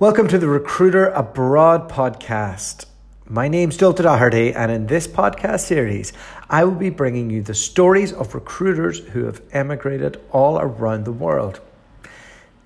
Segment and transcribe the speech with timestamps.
[0.00, 2.86] Welcome to the Recruiter Abroad podcast.
[3.26, 6.14] My name's Joel Doherty, and in this podcast series,
[6.48, 11.12] I will be bringing you the stories of recruiters who have emigrated all around the
[11.12, 11.60] world.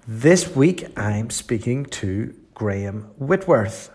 [0.07, 3.91] This week, I'm speaking to Graham Whitworth.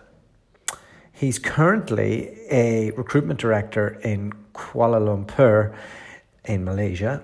[1.13, 5.73] He's currently a recruitment director in Kuala Lumpur
[6.43, 7.23] in Malaysia,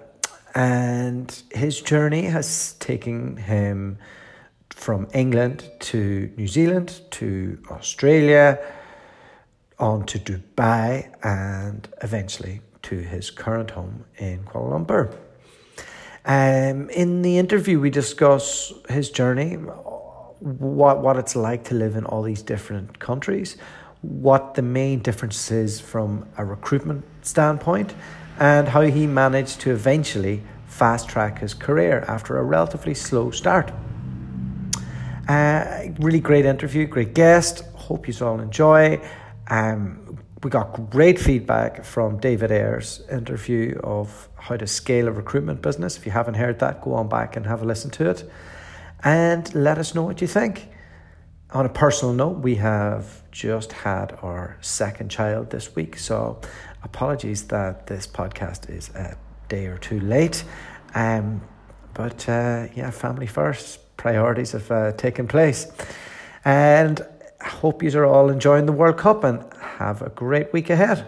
[0.55, 3.97] and his journey has taken him
[4.69, 8.59] from England to New Zealand to Australia,
[9.79, 15.15] on to Dubai, and eventually to his current home in Kuala Lumpur.
[16.25, 22.05] Um, in the interview, we discuss his journey, what, what it's like to live in
[22.05, 23.57] all these different countries,
[24.01, 27.93] what the main difference is from a recruitment standpoint,
[28.39, 33.71] and how he managed to eventually fast track his career after a relatively slow start.
[35.27, 37.63] Uh, really great interview, great guest.
[37.75, 39.01] Hope you all enjoy.
[39.47, 45.61] Um, we got great feedback from David Ayer's interview of how to scale a recruitment
[45.63, 45.97] business.
[45.97, 48.29] If you haven't heard that, go on back and have a listen to it.
[49.03, 50.67] And let us know what you think.
[51.51, 56.41] On a personal note, we have just had our second child this week, so
[56.83, 60.43] apologies that this podcast is a day or two late.
[60.93, 61.41] Um,
[61.93, 65.71] but uh, yeah, family first priorities have uh, taken place.
[66.43, 67.05] And
[67.41, 71.05] I hope you are all enjoying the World Cup and have a great week ahead.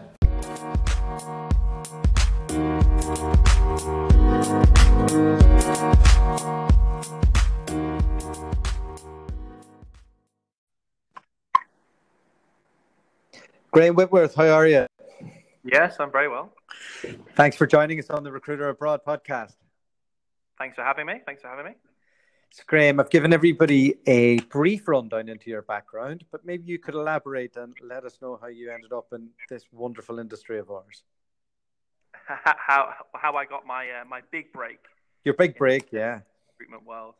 [13.71, 14.87] Graham Whitworth, how are you?
[15.63, 16.51] Yes, I'm very well.
[17.35, 19.53] Thanks for joining us on the Recruiter Abroad podcast.
[20.57, 21.21] Thanks for having me.
[21.25, 21.71] Thanks for having me.
[22.51, 26.95] So, Graham, I've given everybody a brief rundown into your background, but maybe you could
[26.95, 31.03] elaborate and let us know how you ended up in this wonderful industry of ours.
[32.43, 34.79] How how I got my uh, my big break.
[35.23, 36.19] Your big break, yeah.
[36.49, 37.13] Recruitment world.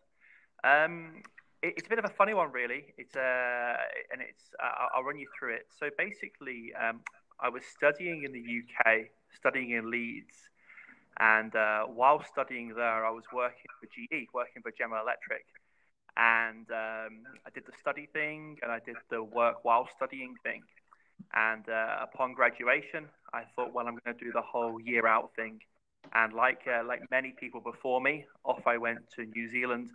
[0.65, 1.23] Um,
[1.61, 2.93] it, it's a bit of a funny one, really.
[2.97, 3.75] It's uh,
[4.11, 5.67] and it's uh, I'll run you through it.
[5.79, 7.01] So basically, um,
[7.39, 10.35] I was studying in the UK, studying in Leeds,
[11.19, 15.45] and uh, while studying there, I was working for GE, working for General Electric.
[16.15, 20.63] And um, I did the study thing and I did the work while studying thing.
[21.33, 25.31] And uh, upon graduation, I thought, well, I'm going to do the whole year out
[25.35, 25.59] thing.
[26.13, 29.91] And like uh, like many people before me, off I went to New Zealand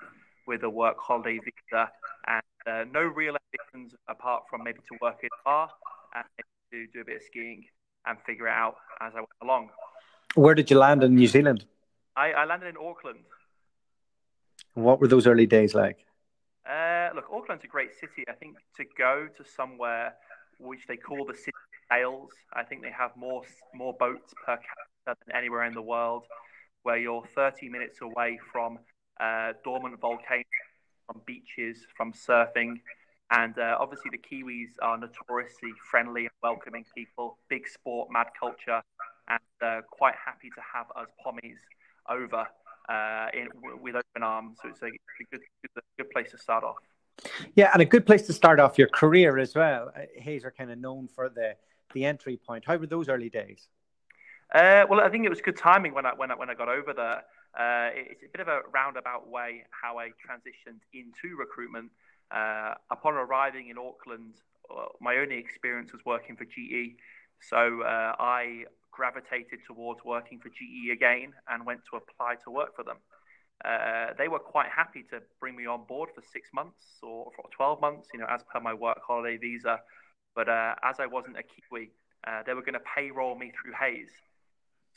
[0.47, 1.91] with a work holiday visa
[2.27, 5.71] and uh, no real ambitions apart from maybe to work in a bar
[6.15, 6.25] and
[6.73, 7.65] to do a bit of skiing
[8.07, 9.71] and figure it out as I went along.
[10.35, 11.67] Where did you land in New Zealand?
[12.17, 13.25] I, I landed in Auckland.
[14.75, 15.99] what were those early days like?
[16.69, 18.25] Uh, look, Auckland's a great city.
[18.29, 20.15] I think to go to somewhere
[20.59, 23.43] which they call the city of sails, I think they have more
[23.75, 26.25] more boats per capita than anywhere in the world.
[26.85, 28.79] Where you're 30 minutes away from
[29.21, 30.45] uh, dormant volcanoes,
[31.07, 32.81] from beaches, from surfing,
[33.31, 37.39] and uh, obviously the Kiwis are notoriously friendly and welcoming people.
[37.49, 38.83] Big sport, mad culture,
[39.29, 41.59] and uh, quite happy to have us pommies
[42.09, 42.47] over
[42.89, 43.49] uh, in,
[43.81, 44.59] with open arms.
[44.63, 44.91] So it's a, a
[45.31, 46.77] good, good, good place to start off.
[47.55, 49.93] Yeah, and a good place to start off your career as well.
[49.95, 51.55] Uh, Hays are kind of known for the
[51.95, 52.65] the entry point.
[52.67, 53.69] How were those early days?
[54.55, 56.69] Uh, well, I think it was good timing when I when I, when I got
[56.69, 57.23] over there.
[57.55, 61.91] Uh, it's a bit of a roundabout way how I transitioned into recruitment.
[62.31, 64.37] Uh, upon arriving in Auckland,
[65.01, 66.97] my only experience was working for GE.
[67.41, 72.77] So uh, I gravitated towards working for GE again and went to apply to work
[72.77, 72.99] for them.
[73.65, 77.45] Uh, they were quite happy to bring me on board for six months or for
[77.57, 79.81] 12 months, you know, as per my work holiday visa.
[80.35, 81.91] But uh, as I wasn't a Kiwi,
[82.27, 84.11] uh, they were going to payroll me through Hays.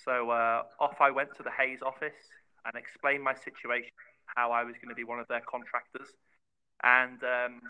[0.03, 2.17] So uh, off I went to the Hays office
[2.65, 3.91] and explained my situation,
[4.25, 6.09] how I was going to be one of their contractors.
[6.83, 7.61] And um,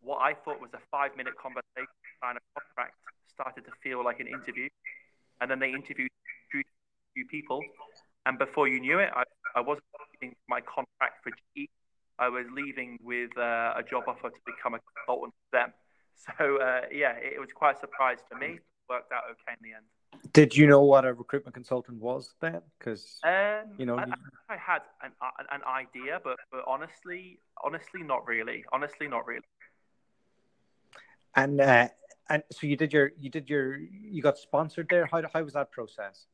[0.00, 2.96] what I thought was a five minute conversation, sign a contract,
[3.28, 4.68] started to feel like an interview
[5.40, 6.10] and then they interviewed
[6.54, 6.62] a
[7.14, 7.60] few people.
[8.26, 9.24] And before you knew it, I,
[9.56, 9.84] I wasn't
[10.20, 11.68] getting my contract for GE.
[12.18, 15.72] I was leaving with uh, a job offer to become a consultant for them.
[16.38, 18.56] So uh, yeah, it, it was quite a surprise to me.
[18.56, 19.86] It worked out okay in the end.
[20.34, 22.60] Did you know what a recruitment consultant was then?
[22.78, 24.04] Because um, you know, I,
[24.50, 25.12] I had an,
[25.50, 28.64] an idea, but but honestly, honestly, not really.
[28.70, 29.46] Honestly, not really.
[31.34, 31.88] And uh,
[32.30, 35.06] and so you did your you did your you got sponsored there.
[35.06, 36.26] How how was that process?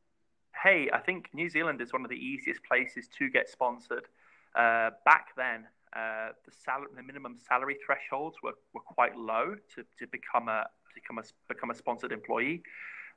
[0.63, 4.07] Hey, I think New Zealand is one of the easiest places to get sponsored.
[4.55, 9.85] Uh, back then, uh, the salary, the minimum salary thresholds were, were quite low to,
[9.99, 10.65] to become a
[10.95, 12.63] become a become a sponsored employee.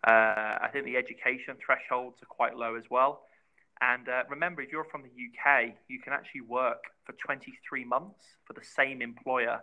[0.08, 3.24] Uh, I think the education thresholds are quite low as well.
[3.82, 8.26] And uh, remember, if you're from the UK, you can actually work for 23 months
[8.46, 9.62] for the same employer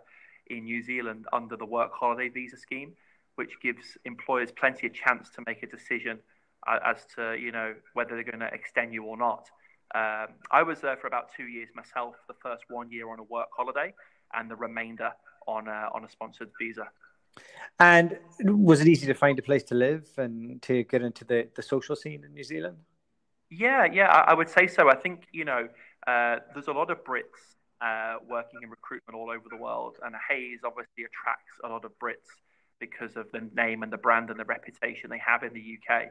[0.49, 2.93] in New Zealand under the work holiday visa scheme,
[3.37, 6.19] which gives employers plenty of chance to make a decision
[6.67, 9.49] uh, as to you know whether they're going to extend you or not.
[9.95, 12.15] Um, I was there for about two years myself.
[12.27, 13.93] The first one year on a work holiday,
[14.33, 15.11] and the remainder
[15.47, 16.87] on a, on a sponsored visa.
[17.79, 21.47] And was it easy to find a place to live and to get into the,
[21.55, 22.77] the social scene in New Zealand?
[23.49, 24.89] Yeah, yeah, I, I would say so.
[24.89, 25.69] I think you know
[26.05, 30.13] uh, there's a lot of Brits uh, working in recruitment all over the world, and
[30.29, 32.29] Hays obviously attracts a lot of Brits
[32.79, 36.07] because of the name and the brand and the reputation they have in the UK.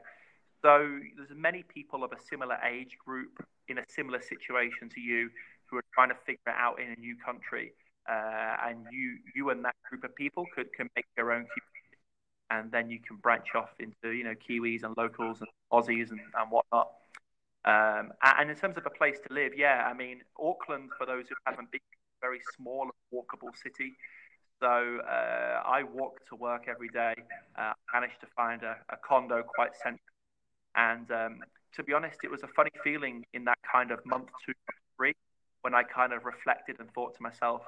[0.63, 5.31] So there's many people of a similar age group in a similar situation to you
[5.67, 7.73] who are trying to figure it out in a new country,
[8.09, 11.99] uh, and you you and that group of people could can make your own community,
[12.51, 16.21] and then you can branch off into you know Kiwis and locals and Aussies and,
[16.21, 16.91] and whatnot.
[17.65, 21.29] Um, and in terms of a place to live, yeah, I mean, Auckland, for those
[21.29, 21.81] who haven't been,
[22.21, 23.97] very small, and walkable city.
[24.61, 27.15] So uh, I walk to work every day.
[27.59, 30.01] Uh, managed to find a, a condo quite central.
[30.75, 31.41] And um,
[31.75, 34.55] to be honest, it was a funny feeling in that kind of month two,
[34.97, 35.15] three,
[35.63, 37.63] when I kind of reflected and thought to myself,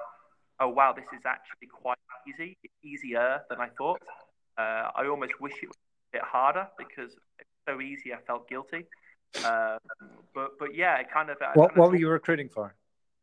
[0.59, 1.97] oh, wow, this is actually quite
[2.27, 4.01] easy, easier than I thought.
[4.57, 5.77] Uh, I almost wish it was
[6.13, 8.85] a bit harder because it's so easy, I felt guilty.
[9.43, 9.77] Uh,
[10.33, 11.37] but but yeah, it kind of.
[11.53, 12.73] What, kind what were you recruiting for?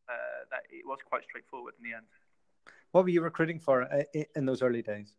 [0.07, 0.13] Uh,
[0.51, 2.05] that it was quite straightforward in the end.
[2.91, 4.03] What were you recruiting for uh,
[4.35, 5.15] in those early days?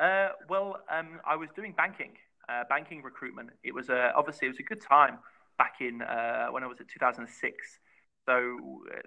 [0.00, 2.12] Uh, well, um, I was doing banking,
[2.48, 3.50] uh, banking recruitment.
[3.62, 5.18] It was a, obviously it was a good time
[5.58, 7.78] back in when I was at 2006.
[8.26, 8.58] So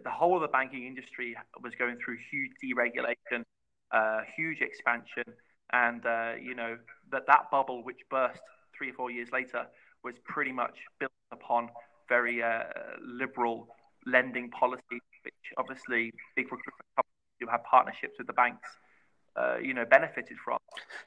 [0.04, 3.44] the whole of the banking industry was going through huge deregulation,
[4.36, 5.26] huge expansion,
[5.74, 6.04] and
[6.42, 6.78] you know
[7.12, 8.40] that that bubble which burst
[8.78, 9.66] three or four years later
[10.04, 11.70] was pretty much built upon
[12.08, 12.64] very uh,
[13.02, 13.68] liberal
[14.06, 16.88] lending policy, which obviously big recruitment
[17.40, 18.70] who have partnerships with the banks,
[19.36, 20.58] uh, you know, benefited from.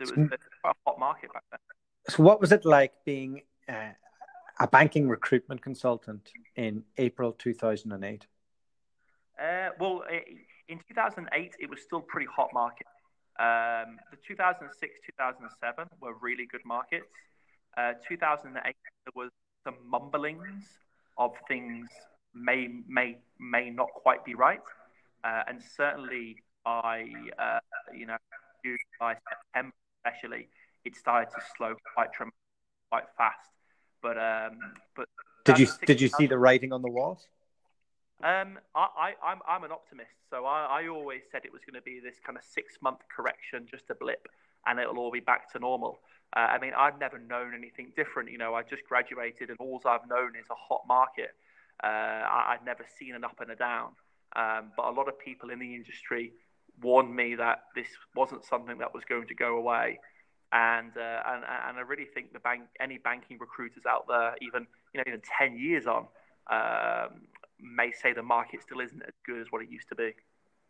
[0.00, 1.60] It was a, a hot market back then.
[2.08, 3.92] So, what was it like being uh,
[4.58, 8.26] a banking recruitment consultant in April 2008?
[9.40, 10.02] Uh, well,
[10.68, 12.86] in 2008, it was still pretty hot market.
[13.38, 17.08] Um, the 2006, 2007 were really good markets.
[17.76, 18.74] Uh, 2008, there
[19.14, 19.30] was
[19.64, 20.64] some mumblings
[21.16, 21.88] of things
[22.34, 24.60] may may may not quite be right,
[25.24, 27.06] uh, and certainly by
[27.38, 27.58] uh,
[27.94, 28.16] you know
[28.98, 29.74] by September
[30.04, 30.48] especially,
[30.84, 32.10] it started to slow quite
[32.90, 33.50] quite fast.
[34.02, 34.58] But um,
[34.96, 35.08] but
[35.44, 37.26] did you did you see the writing on the walls?
[38.22, 41.80] Um, I, I, I'm, I'm an optimist, so I, I always said it was going
[41.80, 44.28] to be this kind of six month correction, just a blip,
[44.66, 46.00] and it'll all be back to normal.
[46.36, 48.30] Uh, I mean, I've never known anything different.
[48.30, 51.30] You know, I just graduated, and all I've known is a hot market.
[51.82, 53.92] Uh, I, have never seen an up and a down.
[54.36, 56.32] Um, but a lot of people in the industry
[56.82, 59.98] warned me that this wasn't something that was going to go away.
[60.52, 64.66] And uh, and and I really think the bank, any banking recruiters out there, even
[64.92, 66.06] you know, even ten years on,
[66.50, 67.22] um,
[67.60, 70.12] may say the market still isn't as good as what it used to be.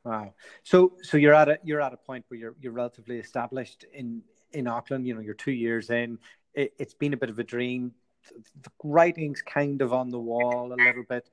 [0.04, 0.34] Wow.
[0.64, 4.22] So so you're at a you're at a point where you're you're relatively established in
[4.52, 5.06] in Auckland.
[5.06, 6.18] You know, you're two years in.
[6.52, 7.92] It, has been a bit of a dream.
[8.62, 11.30] The writing's kind of on the wall a little bit.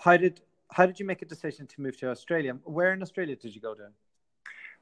[0.00, 0.40] How did
[0.72, 2.56] how did you make a decision to move to Australia?
[2.64, 3.88] Where in Australia did you go to?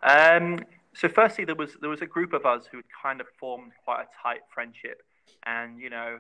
[0.03, 0.61] Um,
[0.95, 3.73] so, firstly, there was there was a group of us who had kind of formed
[3.85, 5.03] quite a tight friendship,
[5.45, 6.19] and you know,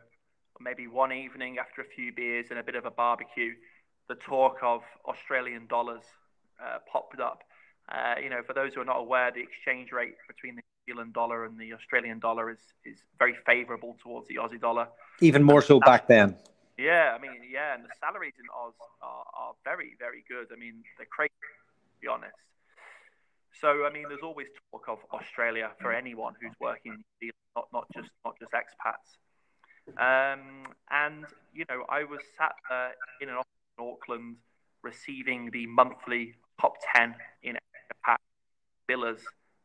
[0.60, 3.52] maybe one evening after a few beers and a bit of a barbecue,
[4.08, 6.02] the talk of Australian dollars
[6.62, 7.44] uh, popped up.
[7.90, 10.94] Uh, you know, for those who are not aware, the exchange rate between the New
[10.94, 14.88] Zealand dollar and the Australian dollar is, is very favourable towards the Aussie dollar.
[15.20, 16.36] Even more so back then.
[16.78, 20.46] Yeah, I mean, yeah, and the salaries in Oz are, are very, very good.
[20.52, 22.36] I mean, they're crazy, to be honest.
[23.60, 27.34] So, I mean, there's always talk of Australia for anyone who's working in New Zealand,
[27.56, 29.18] not, not just not just expats.
[29.98, 34.36] Um, and you know, I was sat uh, in an office in Auckland,
[34.82, 38.18] receiving the monthly top ten in expat
[38.88, 39.20] billers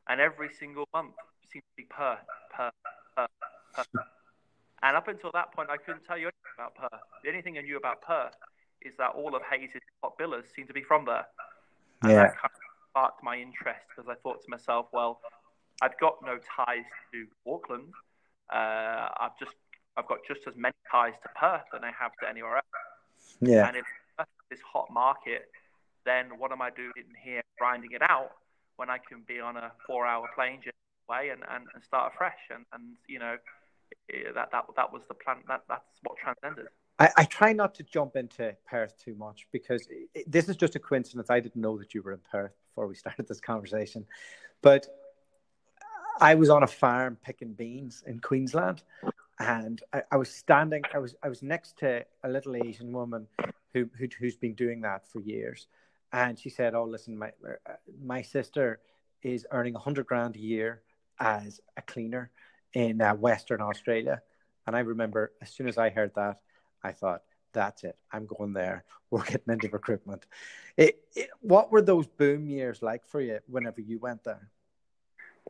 [0.08, 1.14] and every single month
[1.52, 2.18] seemed to be per,
[2.56, 2.72] per,
[3.16, 3.28] per,
[3.74, 3.86] per.
[4.84, 7.02] And up until that point, I couldn't tell you anything about Perth.
[7.24, 8.36] The only thing I knew about Perth
[8.82, 11.26] is that all of Hays's top billers seem to be from there.
[12.02, 12.24] And yeah.
[12.24, 15.22] that kind of sparked my interest because I thought to myself, well,
[15.82, 17.94] I've got no ties to Auckland.
[18.54, 19.56] Uh, I've just
[19.96, 23.36] I've got just as many ties to Perth than I have to anywhere else.
[23.40, 23.68] Yeah.
[23.68, 23.86] And if
[24.50, 25.50] this hot market,
[26.06, 28.32] then what am I doing here grinding it out
[28.76, 30.74] when I can be on a four-hour plane journey
[31.08, 32.40] away and, and, and start afresh?
[32.54, 33.38] And, and you know,
[34.36, 35.38] that, that, that was the plan.
[35.48, 36.68] That, that's what transcended.
[37.00, 40.76] I, I, try not to jump into Perth too much because it, this is just
[40.76, 41.30] a coincidence.
[41.30, 44.06] I didn't know that you were in Perth before we started this conversation.
[44.62, 44.88] But
[46.20, 48.84] I was on a farm picking beans in Queensland
[49.40, 53.28] and I, I was standing, I was, I was next to a little Asian woman
[53.74, 55.68] who, who, who's been doing that for years.
[56.12, 57.74] And she said, Oh, listen, my, uh,
[58.04, 58.80] my sister
[59.24, 60.82] is earning a hundred grand a year
[61.20, 62.30] as a cleaner
[62.74, 64.22] in uh, Western Australia.
[64.66, 66.40] And I remember as soon as I heard that,
[66.84, 67.98] I thought, that's it.
[68.12, 68.84] I'm going there.
[69.12, 70.26] We're getting into recruitment.
[70.76, 74.50] It, it, what were those boom years like for you whenever you went there?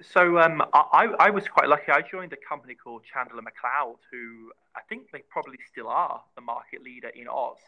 [0.01, 1.91] So um, I, I was quite lucky.
[1.91, 6.41] I joined a company called Chandler Macleod, who I think they probably still are the
[6.41, 7.59] market leader in Oz.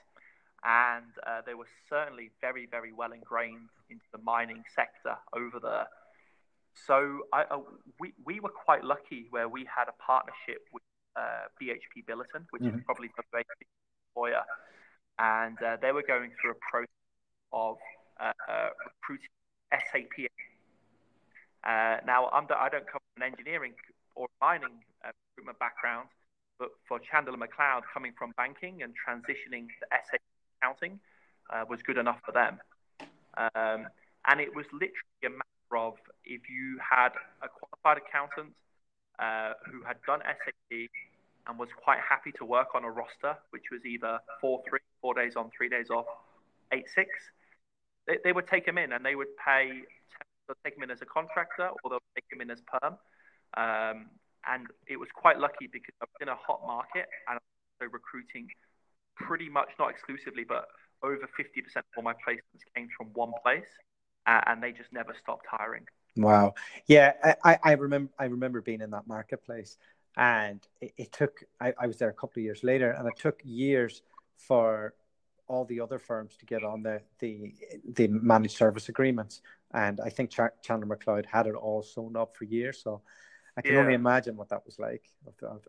[0.66, 5.88] And uh, they were certainly very, very well ingrained into the mining sector over there.
[6.76, 7.60] So I, uh,
[8.00, 10.84] we, we were quite lucky where we had a partnership with
[11.16, 12.78] uh, BHP Billiton, which mm-hmm.
[12.78, 13.64] is probably the biggest
[14.10, 14.44] employer,
[15.18, 16.90] and uh, they were going through a process
[17.54, 17.78] of
[18.20, 19.30] uh, uh recruiting
[19.72, 20.28] SAP.
[21.64, 23.74] Uh, now, I'm the, I don't come from an engineering
[24.16, 26.10] or mining uh, recruitment background,
[26.60, 30.22] but for Chandler Macleod, coming from banking and transitioning to SAP
[30.62, 31.00] accounting
[31.70, 32.60] was good enough for them.
[33.38, 33.88] Um,
[34.28, 35.30] and it was literally a
[35.72, 35.94] of
[36.24, 37.10] if you had
[37.42, 38.54] a qualified accountant
[39.20, 40.90] uh, who had done SAP
[41.48, 45.14] and was quite happy to work on a roster, which was either four three, four
[45.14, 46.06] days on, three days off,
[46.72, 47.10] eight six.
[48.08, 49.82] They, they would take him in and they would pay.
[50.48, 52.98] They'll take him in as a contractor or they'll take him in as perm.
[53.58, 54.06] Um,
[54.48, 58.48] and it was quite lucky because I was in a hot market and also recruiting
[59.16, 60.68] pretty much not exclusively, but
[61.02, 63.66] over 50% of all my placements came from one place,
[64.28, 65.86] and they just never stopped hiring.
[66.18, 66.54] Wow.
[66.88, 67.14] Yeah,
[67.44, 69.78] I, I remember I remember being in that marketplace
[70.16, 73.18] and it, it took I, I, was there a couple of years later and it
[73.18, 74.02] took years
[74.38, 74.94] for
[75.48, 77.54] all the other firms to get on the the,
[77.96, 79.42] the managed service agreements
[79.74, 83.02] and I think Ch- Chandler Macleod had it all sewn up for years so
[83.58, 83.82] I can yeah.
[83.82, 85.04] only imagine what that was like.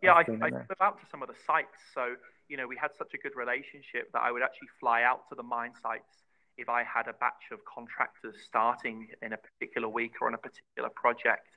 [0.03, 1.79] Yeah, I, I flew out to some of the sites.
[1.95, 2.17] So,
[2.49, 5.37] you know, we had such a good relationship that I would actually fly out to
[5.37, 6.25] the mine sites
[6.59, 10.39] if I had a batch of contractors starting in a particular week or on a
[10.39, 11.49] particular project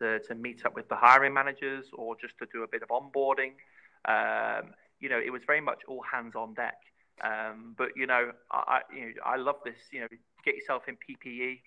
[0.00, 2.88] to, to meet up with the hiring managers or just to do a bit of
[2.88, 3.52] onboarding.
[4.04, 6.78] Um, you know, it was very much all hands on deck.
[7.22, 9.76] Um, but you know, I you know, I love this.
[9.92, 10.08] You know,
[10.44, 11.60] get yourself in PPE,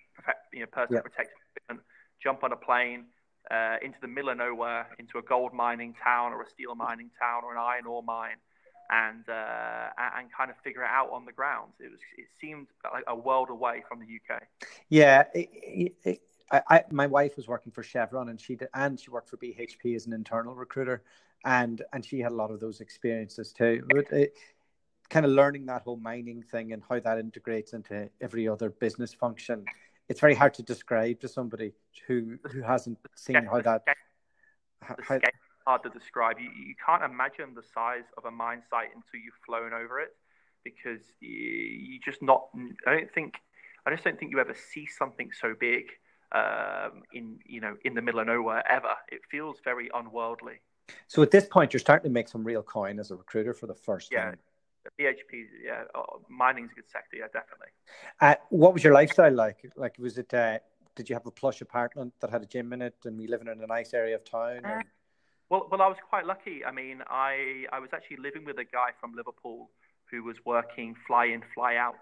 [0.54, 1.02] you know, personal yeah.
[1.02, 1.86] protective equipment,
[2.22, 3.06] jump on a plane
[3.52, 7.10] uh, into the middle of nowhere, into a gold mining town or a steel mining
[7.20, 8.38] town or an iron ore mine,
[8.90, 11.74] and uh, and kind of figure it out on the ground.
[11.80, 14.44] It was it seemed like a world away from the UK.
[14.90, 19.00] Yeah, it, it, I, I, my wife was working for Chevron, and she did, and
[19.00, 21.04] she worked for BHP as an internal recruiter,
[21.44, 23.84] and and she had a lot of those experiences too.
[23.88, 24.34] But it,
[25.10, 29.14] kind of learning that whole mining thing and how that integrates into every other business
[29.14, 29.66] function.
[30.10, 31.74] It's very hard to describe to somebody
[32.08, 33.84] who who hasn't seen how that.
[34.82, 35.20] How,
[35.66, 36.38] hard to describe.
[36.40, 40.16] You, you can't imagine the size of a mine site until you've flown over it,
[40.64, 42.48] because you, you just not.
[42.88, 43.36] I don't think.
[43.86, 45.86] I just don't think you ever see something so big
[46.32, 48.96] um, in you know in the middle of nowhere ever.
[49.10, 50.62] It feels very unworldly.
[51.08, 53.68] So at this point, you're starting to make some real coin as a recruiter for
[53.68, 54.26] the first yeah.
[54.26, 54.38] time.
[55.00, 57.70] BHP, yeah, oh, mining's a good sector, yeah, definitely.
[58.22, 59.58] Uh, what was your lifestyle like?
[59.76, 60.32] Like, was it?
[60.32, 60.60] Uh,
[60.96, 63.48] did you have a plush apartment that had a gym in it, and we living
[63.48, 64.64] in a nice area of town?
[64.64, 64.82] Uh,
[65.50, 66.66] well, well, I was quite lucky.
[66.66, 69.70] I mean, I I was actually living with a guy from Liverpool
[70.12, 72.00] who was working fly in, fly out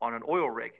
[0.00, 0.72] on an oil rig,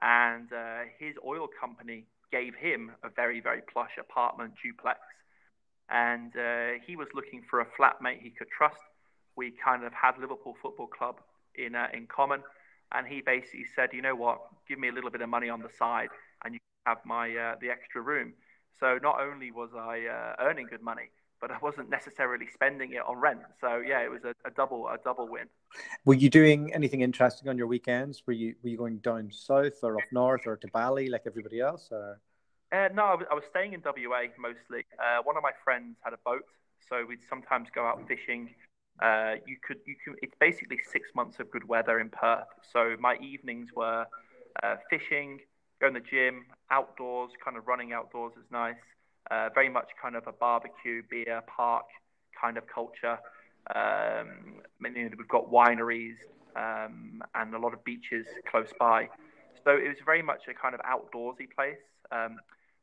[0.00, 5.00] and uh, his oil company gave him a very, very plush apartment duplex.
[5.88, 8.80] And uh, he was looking for a flatmate he could trust.
[9.36, 11.20] We kind of had Liverpool Football Club
[11.54, 12.42] in, uh, in common.
[12.92, 15.60] And he basically said, you know what, give me a little bit of money on
[15.60, 16.08] the side
[16.44, 18.32] and you can have my, uh, the extra room.
[18.78, 23.02] So not only was I uh, earning good money, but I wasn't necessarily spending it
[23.06, 23.40] on rent.
[23.60, 25.46] So yeah, it was a, a, double a double win.
[26.04, 28.22] Were you doing anything interesting on your weekends?
[28.26, 31.60] Were you were you going down south or up north or to Bali like everybody
[31.60, 31.88] else?
[31.90, 32.20] Or?
[32.72, 34.84] Uh, no, I was, I was, staying in WA mostly.
[34.98, 36.44] Uh, one of my friends had a boat,
[36.88, 38.54] so we'd sometimes go out fishing.
[39.00, 42.48] Uh, you could you can it's basically six months of good weather in Perth.
[42.72, 44.06] So my evenings were
[44.62, 45.40] uh, fishing,
[45.80, 48.76] going to the gym, outdoors, kind of running outdoors is nice
[49.30, 51.86] uh, very much kind of a barbecue, beer, park
[52.40, 53.18] kind of culture.
[53.74, 56.16] Um, we've got wineries
[56.54, 59.08] um, and a lot of beaches close by.
[59.64, 61.82] so it was very much a kind of outdoorsy place.
[62.10, 62.38] Um,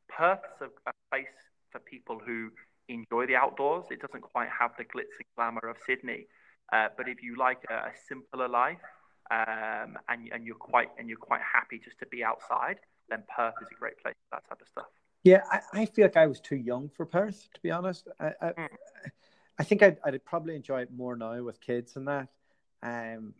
[0.09, 1.25] Perth's a, a place
[1.71, 2.49] for people who
[2.89, 3.85] enjoy the outdoors.
[3.89, 6.27] It doesn't quite have the glitz and glamour of Sydney,
[6.71, 8.77] uh, but if you like a, a simpler life
[9.31, 12.77] um, and, and you're quite and you're quite happy just to be outside,
[13.09, 15.02] then Perth is a great place for that type of stuff.
[15.23, 18.07] Yeah, I, I feel like I was too young for Perth, to be honest.
[18.19, 18.67] I, I, mm.
[19.57, 22.27] I think I'd, I'd, probably enjoy it more now with kids and that.
[22.81, 23.33] Um,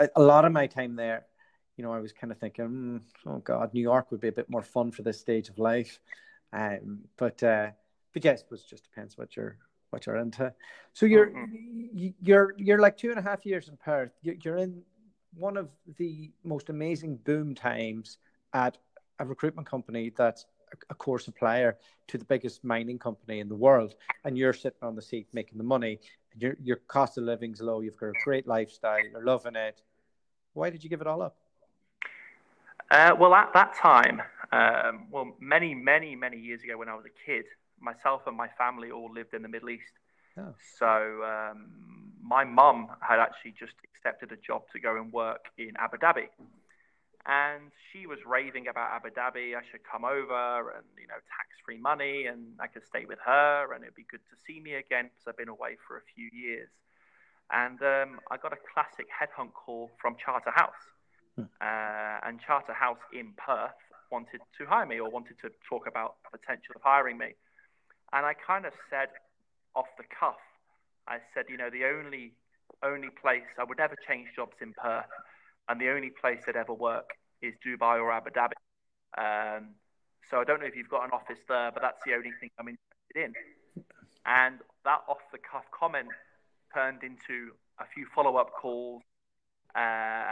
[0.00, 1.26] a, a, lot of my time there,
[1.76, 4.32] you know, I was kind of thinking, mm, oh God, New York would be a
[4.32, 6.00] bit more fun for this stage of life.
[6.52, 7.70] Um, but uh,
[8.12, 9.58] but yes, it just depends what you're
[9.90, 10.52] what you're into.
[10.94, 12.08] So you're mm-hmm.
[12.20, 14.12] you're you're like two and a half years in Perth.
[14.22, 14.82] You're in
[15.34, 18.18] one of the most amazing boom times
[18.52, 18.78] at
[19.18, 20.46] a recruitment company that's
[20.90, 21.76] a core supplier
[22.08, 25.58] to the biggest mining company in the world, and you're sitting on the seat making
[25.58, 26.00] the money.
[26.38, 27.80] Your your cost of living's low.
[27.80, 28.98] You've got a great lifestyle.
[29.10, 29.80] You're loving it.
[30.54, 31.36] Why did you give it all up?
[32.90, 34.20] Uh, well, at that time,
[34.52, 37.44] um, well, many, many, many years ago, when I was a kid,
[37.80, 39.92] myself and my family all lived in the Middle East.
[40.38, 40.54] Oh.
[40.78, 40.86] So
[41.24, 41.70] um,
[42.22, 46.28] my mum had actually just accepted a job to go and work in Abu Dhabi
[47.26, 49.54] and she was raving about Abu Dhabi.
[49.54, 53.18] I should come over and you know tax free money, and I could stay with
[53.24, 56.04] her, and it'd be good to see me again because I've been away for a
[56.14, 56.68] few years.
[57.52, 60.84] And um, I got a classic headhunt call from Charterhouse,
[61.36, 61.46] hmm.
[61.60, 63.78] uh, and Charterhouse in Perth
[64.10, 67.34] wanted to hire me or wanted to talk about the potential of hiring me.
[68.12, 69.08] And I kind of said
[69.74, 70.42] off the cuff,
[71.08, 72.34] I said, you know, the only
[72.82, 75.06] only place I would never change jobs in Perth
[75.68, 78.52] and the only place they'd ever work is Dubai or Abu Dhabi.
[79.18, 79.74] Um,
[80.30, 82.50] so I don't know if you've got an office there, but that's the only thing
[82.58, 83.84] I'm interested in.
[84.24, 86.08] And that off the cuff comment
[86.74, 89.02] turned into a few follow up calls,
[89.74, 89.78] uh,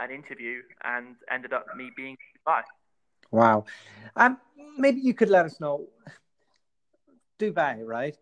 [0.03, 2.61] an interview, and ended up me being Dubai.
[3.31, 3.65] Wow.
[4.15, 4.37] Um,
[4.77, 5.87] maybe you could let us know
[7.39, 8.17] Dubai, right?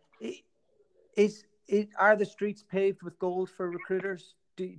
[1.16, 4.36] Is, is are the streets paved with gold for recruiters?
[4.56, 4.76] Do,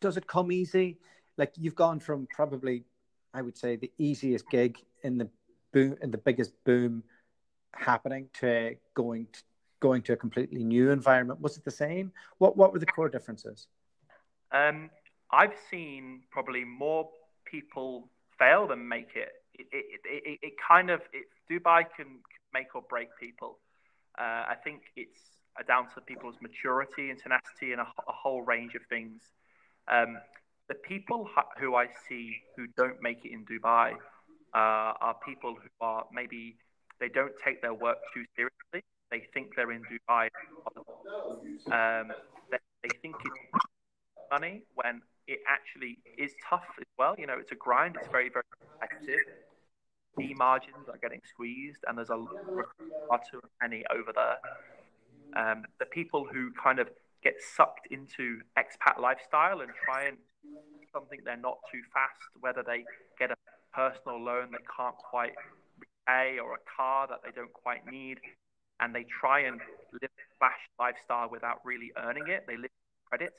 [0.00, 0.98] does it come easy?
[1.36, 2.84] Like you've gone from probably,
[3.32, 5.28] I would say, the easiest gig in the
[5.72, 7.02] boom in the biggest boom
[7.72, 9.42] happening to going to,
[9.80, 11.40] going to a completely new environment.
[11.40, 12.12] Was it the same?
[12.38, 13.66] What what were the core differences?
[14.52, 14.90] Um,
[15.30, 17.10] I've seen probably more
[17.44, 19.32] people fail than make it.
[19.54, 22.18] It, it, it, it kind of it, Dubai can
[22.52, 23.58] make or break people.
[24.18, 25.20] Uh, I think it's
[25.68, 29.22] down to people's maturity and tenacity and a, a whole range of things.
[29.86, 30.18] Um,
[30.68, 31.28] the people
[31.60, 33.92] who I see who don't make it in Dubai
[34.54, 36.56] uh, are people who are maybe
[37.00, 38.82] they don't take their work too seriously.
[39.10, 40.28] They think they're in Dubai.
[41.66, 42.12] Um,
[42.50, 43.64] they, they think it's
[44.30, 47.14] money when it actually is tough as well.
[47.18, 47.96] You know, it's a grind.
[48.00, 48.44] It's very, very
[48.80, 49.26] competitive.
[50.16, 54.38] The margins are getting squeezed, and there's a lot to a penny over there.
[55.36, 56.88] Um, the people who kind of
[57.22, 60.16] get sucked into expat lifestyle and try and
[60.92, 62.84] something they're not too fast, whether they
[63.18, 63.36] get a
[63.74, 65.34] personal loan they can't quite
[65.78, 68.18] repay or a car that they don't quite need,
[68.80, 69.60] and they try and
[69.92, 72.44] live a flash lifestyle without really earning it.
[72.46, 72.70] They live
[73.08, 73.32] credit.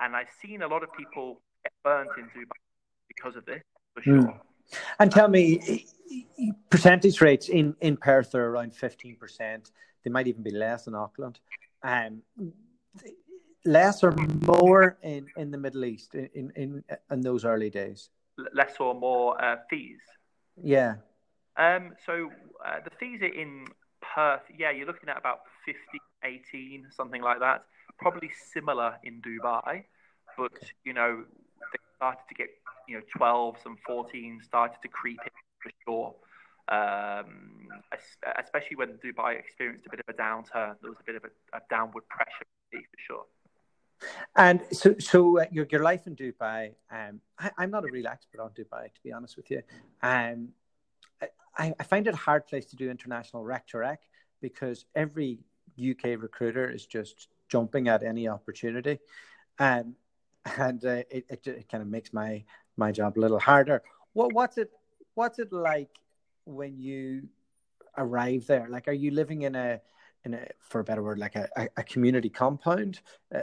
[0.00, 2.58] And I've seen a lot of people get burnt in Dubai
[3.08, 3.62] because of this,
[3.94, 4.20] for hmm.
[4.20, 4.30] sure.
[4.30, 4.40] Mm.
[5.00, 5.86] And tell me,
[6.70, 9.70] percentage rates in, in Perth are around 15%.
[10.04, 11.38] They might even be less in Auckland.
[11.82, 12.22] Um,
[13.64, 18.10] less or more in, in the Middle East in, in in those early days?
[18.54, 20.00] Less or more uh, fees?
[20.62, 20.96] Yeah.
[21.56, 22.30] Um, so
[22.64, 23.66] uh, the fees are in
[24.14, 25.78] Perth, yeah, you're looking at about 50,
[26.24, 27.64] 18, something like that.
[27.98, 29.84] Probably similar in Dubai,
[30.36, 30.52] but
[30.84, 31.24] you know
[31.72, 32.48] they started to get
[32.88, 35.30] you know 12s and 14s started to creep in
[35.62, 36.14] for sure.
[36.68, 37.68] Um,
[38.38, 41.56] especially when Dubai experienced a bit of a downturn, there was a bit of a,
[41.56, 43.24] a downward pressure for sure.
[44.36, 46.74] And so, so uh, your your life in Dubai.
[46.90, 49.62] Um, I, am not a real expert on Dubai, to be honest with you.
[50.02, 50.48] Um,
[51.58, 54.00] I, I find it a hard place to do international rec to rec
[54.40, 55.38] because every
[55.78, 58.98] UK recruiter is just jumping at any opportunity,
[59.58, 59.94] um,
[60.56, 62.44] and uh, it, it, it kind of makes my
[62.76, 63.82] my job a little harder.
[64.14, 64.70] What what's it
[65.14, 65.90] what's it like
[66.44, 67.28] when you
[67.96, 68.66] arrive there?
[68.68, 69.80] Like, are you living in a
[70.24, 73.00] in a, for a better word, like a, a, community compound?
[73.34, 73.40] Uh,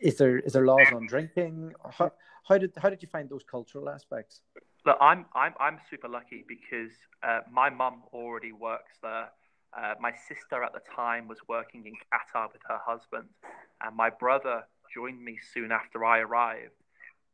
[0.00, 1.72] is there is there laws on drinking?
[1.90, 2.12] How,
[2.48, 4.42] how did how did you find those cultural aspects?
[4.84, 6.92] Look, I'm I'm I'm super lucky because
[7.22, 9.30] uh, my mum already works there.
[9.76, 13.28] Uh, my sister at the time was working in Qatar with her husband,
[13.82, 16.72] and my brother joined me soon after I arrived.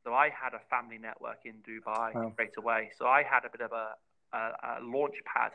[0.05, 2.31] So I had a family network in Dubai wow.
[2.33, 2.91] straight away.
[2.97, 3.89] So I had a bit of a,
[4.33, 5.51] a, a launch pad.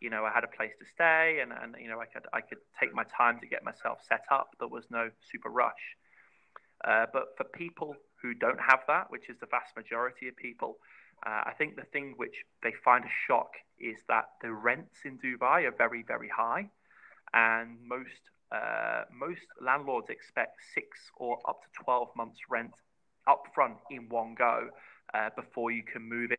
[0.00, 2.40] You know, I had a place to stay, and, and you know, I could I
[2.40, 4.48] could take my time to get myself set up.
[4.58, 5.84] There was no super rush.
[6.84, 10.78] Uh, but for people who don't have that, which is the vast majority of people,
[11.26, 15.18] uh, I think the thing which they find a shock is that the rents in
[15.18, 16.70] Dubai are very, very high,
[17.32, 22.72] and most uh, most landlords expect six or up to twelve months rent
[23.28, 24.68] upfront in one go
[25.12, 26.36] uh, before you can move in.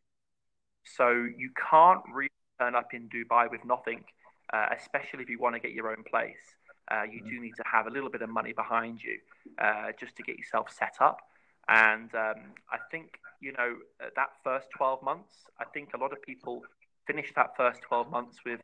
[0.86, 4.04] So you can't really turn up in Dubai with nothing,
[4.54, 6.56] uh, especially if you want to get your own place.
[6.92, 9.18] Uh, you do need to have a little bit of money behind you
[9.60, 11.20] uh, just to get yourself set up.
[11.68, 13.76] And um, I think, you know,
[14.16, 16.64] that first 12 months, I think a lot of people
[17.06, 18.60] finish that first 12 months with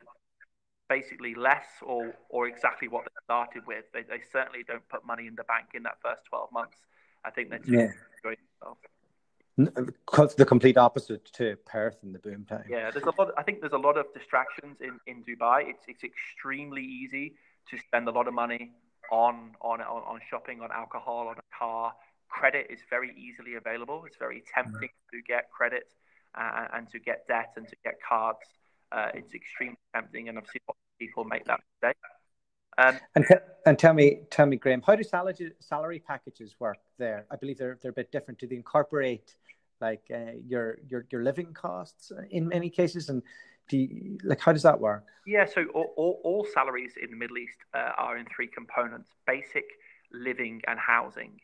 [0.88, 3.84] basically less or, or exactly what they started with.
[3.92, 6.78] They, they certainly don't put money in the bank in that first 12 months.
[7.24, 7.88] I think they're too yeah.
[9.56, 12.64] The complete opposite to Perth in the boom time.
[12.68, 13.32] Yeah, there's a lot.
[13.38, 15.68] I think there's a lot of distractions in, in Dubai.
[15.68, 17.36] It's it's extremely easy
[17.70, 18.72] to spend a lot of money
[19.10, 21.94] on on on, on shopping, on alcohol, on a car.
[22.28, 24.04] Credit is very easily available.
[24.06, 25.16] It's very tempting mm-hmm.
[25.16, 25.84] to get credit
[26.34, 28.40] uh, and to get debt and to get cards.
[28.92, 30.60] Uh, it's extremely tempting, and I've seen
[30.98, 31.96] people make that mistake.
[32.78, 33.24] Um, and
[33.64, 37.26] and tell me, tell me, Graham, how do salary salary packages work there?
[37.30, 38.38] I believe they're they're a bit different.
[38.38, 39.34] Do they incorporate
[39.80, 43.22] like uh, your your your living costs in many cases, and
[43.68, 45.04] do you, like how does that work?
[45.26, 49.10] Yeah, so all, all, all salaries in the Middle East uh, are in three components:
[49.26, 49.64] basic,
[50.12, 51.40] living, and housing.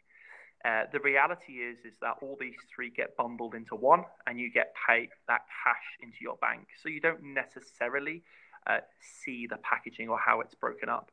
[0.64, 4.50] Uh, the reality is is that all these three get bundled into one, and you
[4.52, 6.68] get paid that cash into your bank.
[6.82, 8.22] So you don't necessarily
[8.66, 11.10] uh, see the packaging or how it's broken up.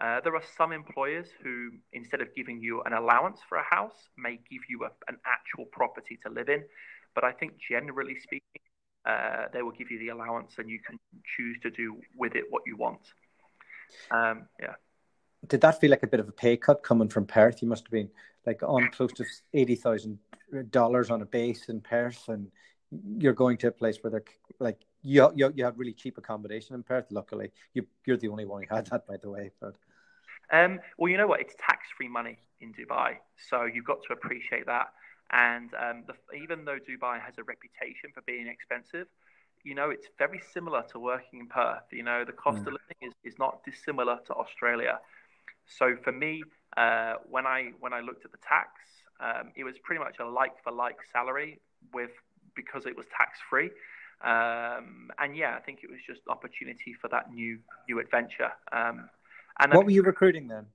[0.00, 3.96] Uh, there are some employers who, instead of giving you an allowance for a house,
[4.16, 6.62] may give you a, an actual property to live in.
[7.14, 8.62] But I think generally speaking,
[9.04, 10.98] uh, they will give you the allowance and you can
[11.36, 13.00] choose to do with it what you want.
[14.10, 14.74] Um, yeah.
[15.46, 17.62] Did that feel like a bit of a pay cut coming from Perth?
[17.62, 18.10] You must have been
[18.46, 20.18] like on close to eighty thousand
[20.70, 22.50] dollars on a base in Perth, and
[23.18, 24.24] you're going to a place where they're
[24.58, 27.06] like you you, you had really cheap accommodation in Perth.
[27.10, 29.52] Luckily, you you're the only one who had that, by the way.
[29.60, 29.76] But
[30.52, 31.40] um, well, you know what?
[31.40, 33.16] It's tax free money in Dubai,
[33.48, 34.88] so you've got to appreciate that.
[35.30, 39.06] And um, the, even though Dubai has a reputation for being expensive,
[39.64, 41.82] you know, it's very similar to working in Perth.
[41.92, 42.68] You know, the cost mm.
[42.68, 45.00] of living is, is not dissimilar to Australia.
[45.66, 46.42] So for me,
[46.76, 48.70] uh, when I when I looked at the tax,
[49.20, 51.60] um, it was pretty much a like for like salary
[51.92, 52.10] with
[52.54, 53.70] because it was tax free.
[54.22, 57.58] Um, and yeah, I think it was just opportunity for that new
[57.88, 58.50] new adventure.
[58.72, 59.10] Um,
[59.60, 60.66] and what were you recruiting then?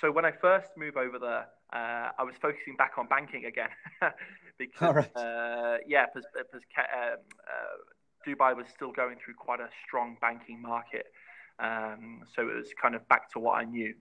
[0.00, 3.68] So when I first moved over there, uh, I was focusing back on banking again
[4.58, 5.16] because right.
[5.16, 10.62] uh, yeah, because, because um, uh, Dubai was still going through quite a strong banking
[10.62, 11.06] market.
[11.58, 13.94] Um, so it was kind of back to what I knew.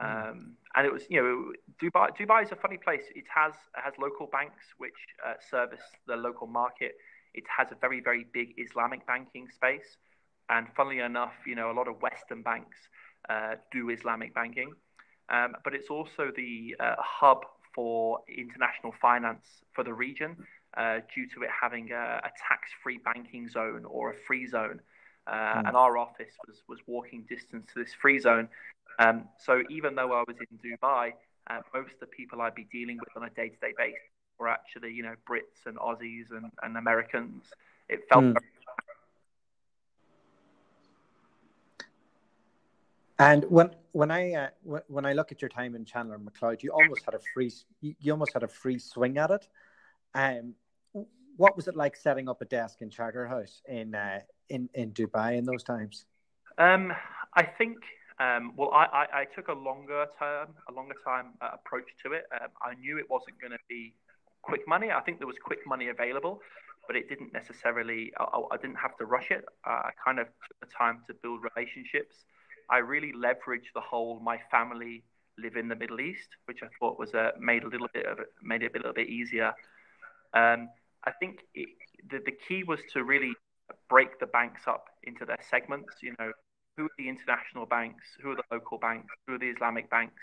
[0.00, 0.06] Hmm.
[0.06, 2.16] Um, and it was, you know, Dubai.
[2.16, 3.04] Dubai is a funny place.
[3.14, 6.92] It has it has local banks which uh, service the local market.
[7.34, 9.96] It has a very, very big Islamic banking space.
[10.48, 13.05] And funnily enough, you know, a lot of Western banks uh,
[13.72, 14.72] do Islamic banking.
[15.28, 20.36] Um, but it's also the uh, hub for international finance for the region
[20.76, 24.80] uh, due to it having a, a tax free banking zone or a free zone.
[25.28, 25.68] Mm.
[25.68, 28.48] And our office was, was walking distance to this free zone.
[28.98, 31.12] Um, so even though I was in Dubai,
[31.48, 33.98] uh, most of the people I'd be dealing with on a day to day basis
[34.38, 37.44] were actually, you know, Brits and Aussies and, and Americans.
[37.88, 38.36] It felt mm.
[43.18, 46.70] And when when I uh, when I look at your time in Chandler Macleod, you
[46.70, 47.50] almost had a free
[47.80, 49.48] you almost had a free swing at it.
[50.14, 50.54] Um,
[51.36, 55.38] what was it like setting up a desk in Charterhouse in uh, in in Dubai
[55.38, 56.04] in those times?
[56.58, 56.92] Um,
[57.34, 57.78] I think
[58.18, 62.12] um, well, I, I, I, took a longer term, a longer time uh, approach to
[62.12, 62.24] it.
[62.32, 63.92] Um, I knew it wasn't going to be
[64.40, 64.90] quick money.
[64.90, 66.40] I think there was quick money available,
[66.86, 68.12] but it didn't necessarily.
[68.18, 69.44] I, I didn't have to rush it.
[69.66, 72.24] Uh, I kind of took the time to build relationships.
[72.70, 75.04] I really leveraged the whole my family
[75.38, 78.18] live in the Middle East, which I thought was uh, made a little bit of
[78.18, 79.52] it, made it a little bit easier.
[80.34, 80.68] Um,
[81.04, 81.68] I think it,
[82.10, 83.34] the the key was to really
[83.88, 85.94] break the banks up into their segments.
[86.02, 86.32] You know,
[86.76, 90.22] who are the international banks, who are the local banks, who are the Islamic banks,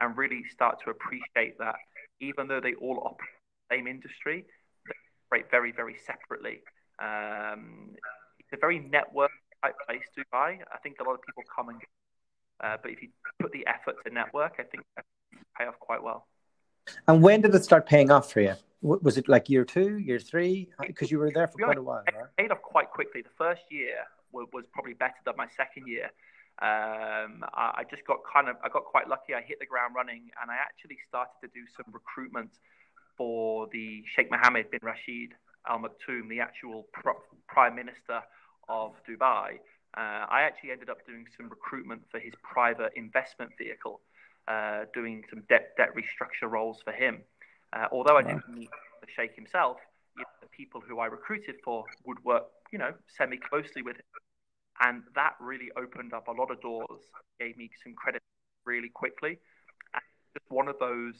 [0.00, 1.76] and really start to appreciate that
[2.20, 3.30] even though they all operate
[3.68, 4.44] the same industry,
[4.86, 4.94] they
[5.26, 6.60] operate very, very separately.
[6.98, 7.94] Um,
[8.38, 9.30] it's a very network
[9.62, 10.58] type place, Dubai.
[10.72, 11.86] I think a lot of people come and go.
[12.66, 15.04] Uh, but if you put the effort to network, I think that
[15.56, 16.26] pay off quite well.
[17.06, 18.54] And when did it start paying off for you?
[18.80, 20.68] was it like year two, year three?
[20.86, 22.04] Because you were there for quite a while.
[22.06, 22.26] Right?
[22.36, 23.22] Paid off quite quickly.
[23.22, 26.10] The first year was, probably better than my second year.
[26.60, 29.34] Um, I, I, just got kind of I got quite lucky.
[29.34, 32.50] I hit the ground running, and I actually started to do some recruitment
[33.16, 35.34] for the Sheikh Mohammed bin Rashid
[35.68, 36.86] Al Maktoum, the actual
[37.48, 38.22] prime minister
[38.68, 39.58] of Dubai.
[39.96, 44.00] Uh, I actually ended up doing some recruitment for his private investment vehicle,
[44.46, 47.22] uh, doing some debt debt restructure roles for him.
[47.72, 49.78] Uh, although I didn't meet the Sheikh himself,
[50.16, 53.96] you know, the people who I recruited for would work, you know, semi closely with
[53.96, 54.04] him,
[54.80, 57.00] and that really opened up a lot of doors,
[57.40, 58.22] gave me some credit
[58.64, 59.38] really quickly.
[59.94, 60.02] And
[60.34, 61.14] just one of those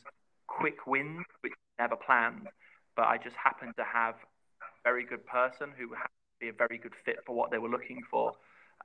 [0.47, 2.49] quick wins, which never planned,
[2.97, 4.15] but I just happened to have
[4.61, 7.69] a very good person who to be a very good fit for what they were
[7.69, 8.33] looking for,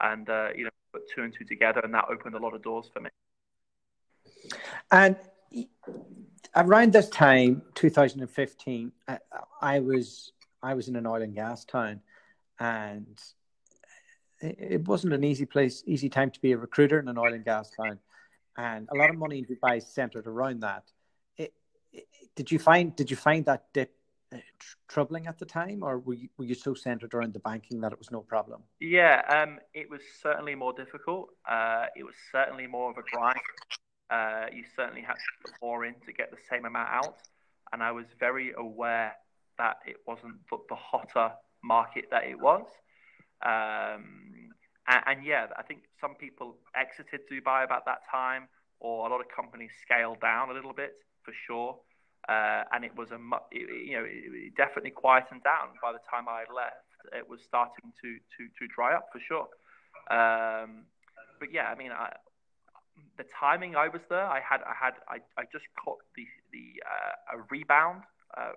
[0.02, 2.62] and uh, you know, put two and two together, and that opened a lot of
[2.62, 3.10] doors for me.
[4.92, 5.16] And
[6.56, 9.20] around this time, 2015, I,
[9.62, 12.02] I was I was in an oil and gas town,
[12.60, 13.22] and
[14.42, 17.46] it wasn't an easy place, easy time to be a recruiter in an oil and
[17.46, 18.00] gas town,
[18.58, 20.84] and a lot of money in Dubai centered around that.
[21.38, 21.54] It,
[21.92, 23.94] it, did you find did you find that dip
[24.60, 27.82] tr- troubling at the time, or were you, were you so centered around the banking
[27.82, 28.62] that it was no problem?
[28.80, 31.30] Yeah, um, it was certainly more difficult.
[31.50, 33.40] Uh, it was certainly more of a grind.
[34.10, 37.18] Uh, you certainly had to put more in to get the same amount out.
[37.72, 39.14] And I was very aware
[39.58, 41.32] that it wasn't the hotter
[41.64, 42.66] market that it was.
[43.46, 44.52] Um,
[44.88, 48.48] and, and, yeah, I think some people exited Dubai about that time,
[48.80, 50.94] or a lot of companies scaled down a little bit
[51.24, 51.80] for sure.
[52.30, 53.20] Uh, and it was a
[53.52, 56.88] you know it definitely quietened down by the time I left.
[57.12, 59.48] It was starting to to to dry up for sure.
[60.10, 60.86] Um,
[61.40, 62.14] but yeah, I mean, I,
[63.18, 66.82] the timing I was there, I had I had I, I just caught the the
[66.88, 68.04] uh, a rebound
[68.38, 68.54] uh,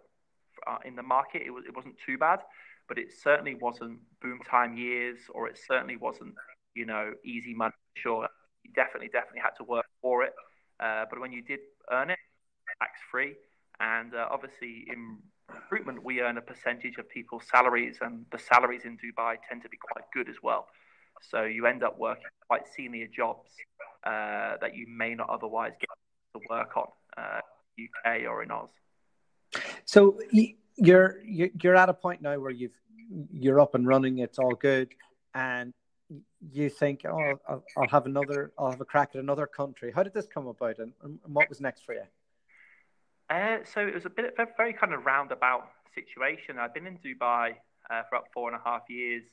[0.85, 1.43] in the market.
[1.45, 2.41] It was it wasn't too bad,
[2.89, 6.35] but it certainly wasn't boom time years, or it certainly wasn't
[6.75, 7.75] you know easy money.
[7.97, 8.29] For sure,
[8.63, 10.33] you definitely definitely had to work for it.
[10.79, 12.19] Uh, but when you did earn it,
[12.79, 13.35] tax free,
[13.81, 15.19] and uh, obviously in
[15.55, 19.69] recruitment we earn a percentage of people's salaries, and the salaries in Dubai tend to
[19.69, 20.67] be quite good as well.
[21.31, 23.51] So you end up working quite senior jobs
[24.05, 25.89] uh, that you may not otherwise get
[26.35, 26.87] to work on
[27.17, 27.41] uh,
[27.79, 28.71] UK or in Oz.
[29.85, 30.19] So
[30.77, 32.79] you're you're at a point now where you've
[33.33, 34.19] you're up and running.
[34.19, 34.89] It's all good,
[35.35, 35.73] and
[36.53, 39.93] you think, oh, I'll, I'll have another, I'll have a crack at another country.
[39.95, 42.03] How did this come about, and, and what was next for you?
[43.29, 46.59] Uh, so it was a bit of a very kind of roundabout situation.
[46.59, 47.55] I've been in Dubai
[47.91, 49.25] uh, for about four and a half years.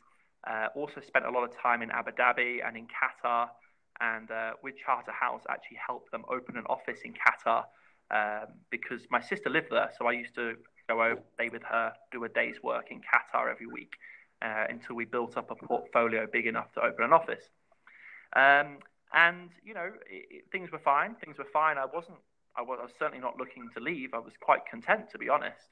[0.45, 3.47] Uh, also spent a lot of time in Abu Dhabi and in Qatar,
[4.01, 7.63] and uh, with Charterhouse actually helped them open an office in Qatar
[8.11, 10.55] um, because my sister lived there, so I used to
[10.89, 13.93] go over stay with her, do a day's work in Qatar every week
[14.41, 17.45] uh, until we built up a portfolio big enough to open an office.
[18.35, 18.79] Um,
[19.13, 21.15] and you know, it, it, things were fine.
[21.23, 21.77] Things were fine.
[21.77, 22.17] I wasn't.
[22.57, 24.13] I was, I was, certainly not looking to leave.
[24.13, 25.69] I was quite content, to be honest.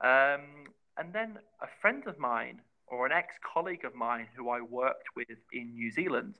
[0.00, 4.60] Um, and then a friend of mine or an ex colleague of mine who I
[4.60, 6.34] worked with in New Zealand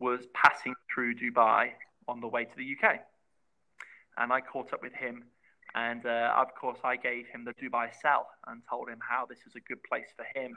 [0.00, 1.70] was passing through Dubai
[2.06, 3.00] on the way to the UK.
[4.16, 5.24] And I caught up with him.
[5.74, 9.40] And uh, of course, I gave him the Dubai sell and told him how this
[9.46, 10.56] is a good place for him.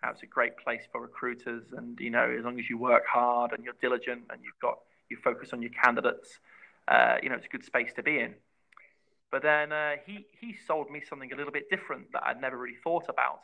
[0.00, 1.64] How it's a great place for recruiters.
[1.76, 4.78] And, you know, as long as you work hard and you're diligent and you've got,
[5.10, 6.38] you focus on your candidates,
[6.88, 8.34] uh, you know, it's a good space to be in.
[9.30, 12.58] But then uh, he, he sold me something a little bit different that I'd never
[12.58, 13.40] really thought about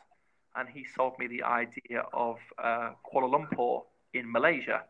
[0.55, 4.83] and he sold me the idea of uh, Kuala Lumpur in Malaysia.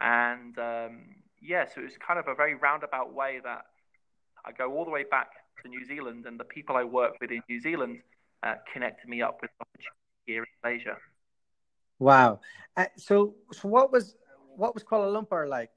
[0.00, 1.00] And um,
[1.40, 3.62] yeah, so it was kind of a very roundabout way that
[4.44, 5.30] I go all the way back
[5.62, 8.00] to New Zealand, and the people I work with in New Zealand
[8.42, 10.96] uh, connected me up with opportunity here in Malaysia.
[11.98, 12.40] Wow.
[12.76, 14.16] Uh, so, so what was
[14.56, 15.70] what was Kuala Lumpur like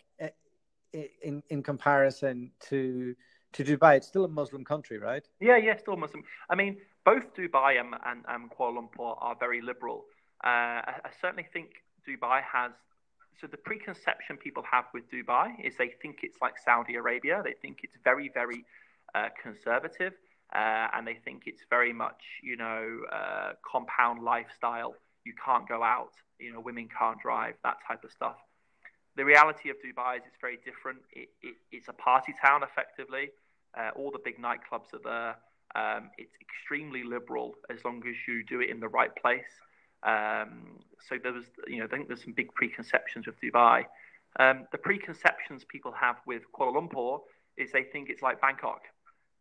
[0.94, 3.16] in in comparison to
[3.54, 3.98] to Dubai?
[3.98, 5.26] It's still a Muslim country, right?
[5.40, 6.24] Yeah, yeah, still Muslim.
[6.50, 10.06] I mean, both Dubai and, and, and Kuala Lumpur are very liberal.
[10.44, 11.70] Uh, I, I, certainly think
[12.08, 12.72] Dubai has.
[13.40, 17.42] So the preconception people have with Dubai is they think it's like Saudi Arabia.
[17.44, 18.66] They think it's very, very
[19.16, 20.14] uh, conservative,
[20.54, 24.96] uh, and they think it's very much, you know, uh, compound lifestyle.
[25.24, 26.14] You can't go out.
[26.40, 27.56] You know, women can't drive.
[27.64, 28.38] That type of stuff.
[29.18, 31.00] The reality of Dubai is it's very different.
[31.12, 33.32] It, it, it's a party town, effectively.
[33.78, 35.36] Uh, all the big nightclubs are there.
[35.76, 39.54] Um, it's extremely liberal as long as you do it in the right place.
[40.04, 43.86] Um, so there was, you know, I think there's some big preconceptions with Dubai.
[44.40, 47.22] Um, the preconceptions people have with Kuala Lumpur
[47.58, 48.82] is they think it's like Bangkok.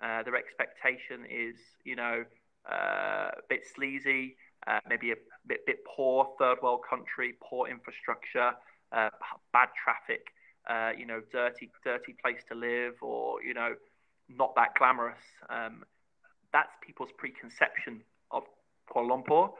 [0.02, 2.24] Uh, their expectation is, you know,
[2.70, 4.36] uh, a bit sleazy,
[4.66, 8.52] uh, maybe a bit, bit poor, third world country, poor infrastructure,
[8.92, 9.10] uh,
[9.52, 10.26] bad traffic,
[10.68, 13.74] uh, you know, dirty, dirty place to live, or you know,
[14.28, 15.18] not that glamorous.
[15.50, 15.84] Um,
[16.52, 18.44] that's people's preconception of
[18.90, 19.50] Kuala Lumpur.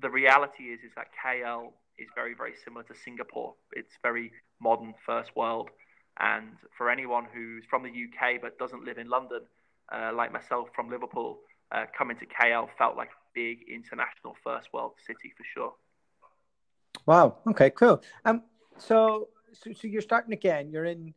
[0.00, 3.54] The reality is, is that KL is very, very similar to Singapore.
[3.72, 5.70] It's very modern, first world.
[6.20, 9.42] And for anyone who's from the UK but doesn't live in London,
[9.92, 11.40] uh, like myself from Liverpool,
[11.72, 15.74] uh, coming to KL felt like a big international first world city for sure.
[17.06, 17.36] Wow.
[17.46, 17.70] Okay.
[17.70, 18.02] Cool.
[18.24, 18.42] Um.
[18.78, 20.70] So, so, so you're starting again.
[20.70, 21.14] You're in.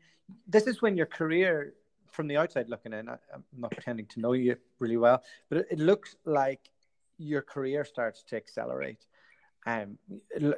[0.47, 1.73] This is when your career,
[2.09, 5.59] from the outside looking in, I, am not pretending to know you really well, but
[5.59, 6.69] it, it looks like
[7.17, 9.05] your career starts to accelerate.
[9.67, 9.97] Um,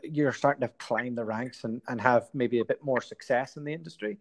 [0.03, 3.65] you're starting to climb the ranks and, and have maybe a bit more success in
[3.65, 4.17] the industry.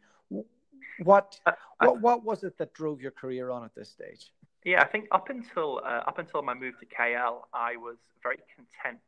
[0.98, 4.32] What, uh, what what was it that drove your career on at this stage?
[4.64, 8.38] Yeah, I think up until uh, up until my move to KL, I was very
[8.56, 9.00] content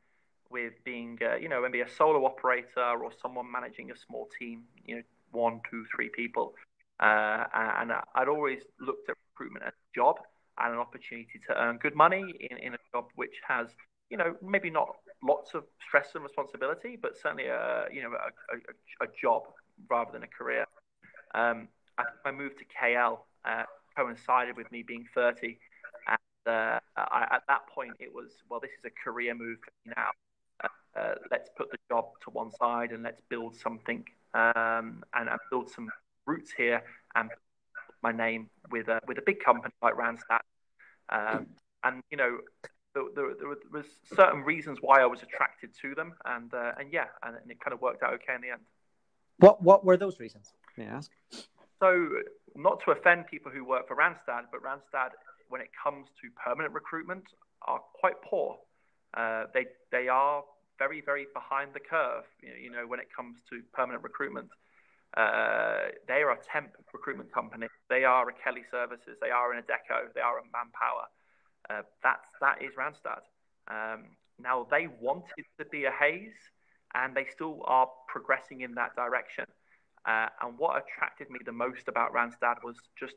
[0.50, 4.64] with being, uh, you know, maybe a solo operator or someone managing a small team,
[4.84, 5.02] you know,
[5.32, 6.54] one, two, three people.
[7.00, 10.16] Uh, and I'd always looked at recruitment as a job
[10.58, 13.68] and an opportunity to earn good money in, in a job which has,
[14.10, 14.88] you know, maybe not
[15.22, 19.42] lots of stress and responsibility, but certainly a, you know, a, a, a job
[19.90, 20.66] rather than a career.
[21.34, 23.64] Um, I think my move to KL uh,
[23.96, 25.58] coincided with me being 30.
[26.08, 30.10] And uh, I, at that point, it was, well, this is a career move now.
[30.62, 35.38] Uh, let's put the job to one side and let's build something um, and, and,
[35.50, 35.90] build some
[36.24, 36.82] roots here
[37.16, 37.30] and
[38.02, 40.40] my name with a, with a big company like Randstad.
[41.08, 41.46] Um,
[41.82, 42.38] and, you know,
[42.94, 46.14] there, there, there, was certain reasons why I was attracted to them.
[46.24, 48.60] And, uh, and yeah, and, and it kind of worked out okay in the end.
[49.38, 50.52] What, what were those reasons?
[50.76, 51.10] May I ask?
[51.80, 52.08] So,
[52.54, 55.10] not to offend people who work for Randstad, but Randstad,
[55.48, 57.24] when it comes to permanent recruitment,
[57.62, 58.58] are quite poor.
[59.16, 60.42] Uh, they they are
[60.78, 62.24] very very behind the curve.
[62.42, 64.50] You know, when it comes to permanent recruitment,
[65.16, 67.66] uh, they are a temp recruitment company.
[67.88, 69.16] They are a Kelly Services.
[69.20, 70.12] They are in a Adecco.
[70.14, 71.06] They are a Manpower.
[71.70, 73.22] Uh, that's that is Randstad.
[73.68, 76.32] Um, now they wanted to be a Hays,
[76.94, 79.46] and they still are progressing in that direction.
[80.06, 83.14] Uh, and what attracted me the most about Randstad was just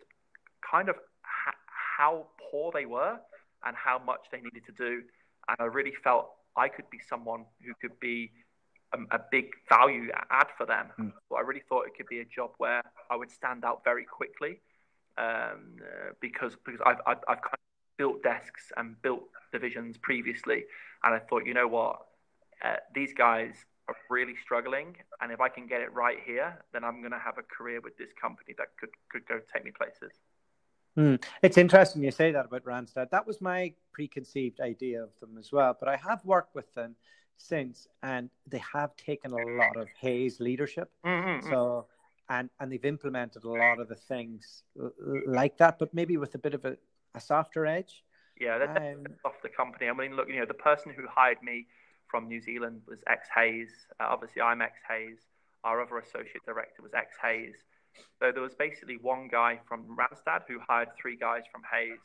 [0.70, 1.58] kind of ha-
[1.98, 3.18] how poor they were
[3.66, 5.02] and how much they needed to do.
[5.50, 8.32] And I really felt I could be someone who could be
[8.94, 10.88] a, a big value add for them.
[11.00, 11.14] Mm.
[11.30, 14.06] So I really thought it could be a job where I would stand out very
[14.06, 14.62] quickly
[15.18, 20.66] um, uh, because because I've, I've, I've kind of built desks and built divisions previously,
[21.04, 22.06] and I thought, you know what,
[22.64, 23.56] uh, these guys
[23.88, 27.20] are really struggling, and if I can get it right here, then I'm going to
[27.20, 30.16] have a career with this company that could could go take me places.
[30.98, 31.24] Mm.
[31.44, 33.12] It's interesting you say that about Randstad.
[33.12, 35.78] That was my preconceived idea of them as well.
[35.80, 36.96] But I have worked with them
[37.38, 40.90] since, and they have taken a lot of Hays leadership.
[41.06, 41.50] Mm-hmm.
[41.50, 41.86] So,
[42.30, 44.64] and and they've implemented a lot of the things
[45.28, 46.78] like that, but maybe with a bit of a,
[47.14, 48.04] a softer edge.
[48.40, 49.90] Yeah, they're um, off the company.
[49.90, 51.68] I mean, look, you know, the person who hired me
[52.10, 53.70] from New Zealand was ex Hays.
[54.00, 55.20] Uh, obviously, I'm ex Hays.
[55.64, 57.56] Our other associate director was ex Hays.
[58.20, 62.00] So there was basically one guy from Randstad who hired three guys from Hays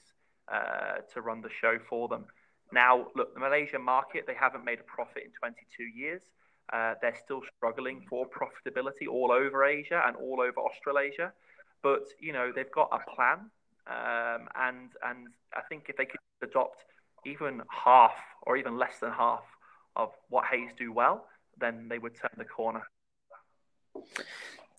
[0.52, 2.26] uh, to run the show for them.
[2.72, 6.22] Now, look, the Malaysian market, they haven't made a profit in 22 years.
[6.72, 11.32] Uh, they're still struggling for profitability all over Asia and all over Australasia.
[11.82, 13.50] But, you know, they've got a plan.
[13.86, 16.84] Um, and, and I think if they could adopt
[17.26, 19.44] even half or even less than half
[19.96, 21.26] of what Hays do well,
[21.58, 22.82] then they would turn the corner.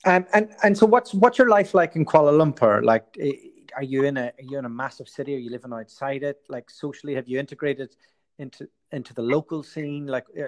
[0.05, 2.83] Um, and and so what's what's your life like in Kuala Lumpur?
[2.83, 3.31] Like, eh,
[3.75, 5.35] are you in a are you in a massive city?
[5.35, 6.41] Are you living outside it?
[6.49, 7.95] Like socially, have you integrated
[8.37, 10.05] into into the local scene?
[10.07, 10.47] Like, eh,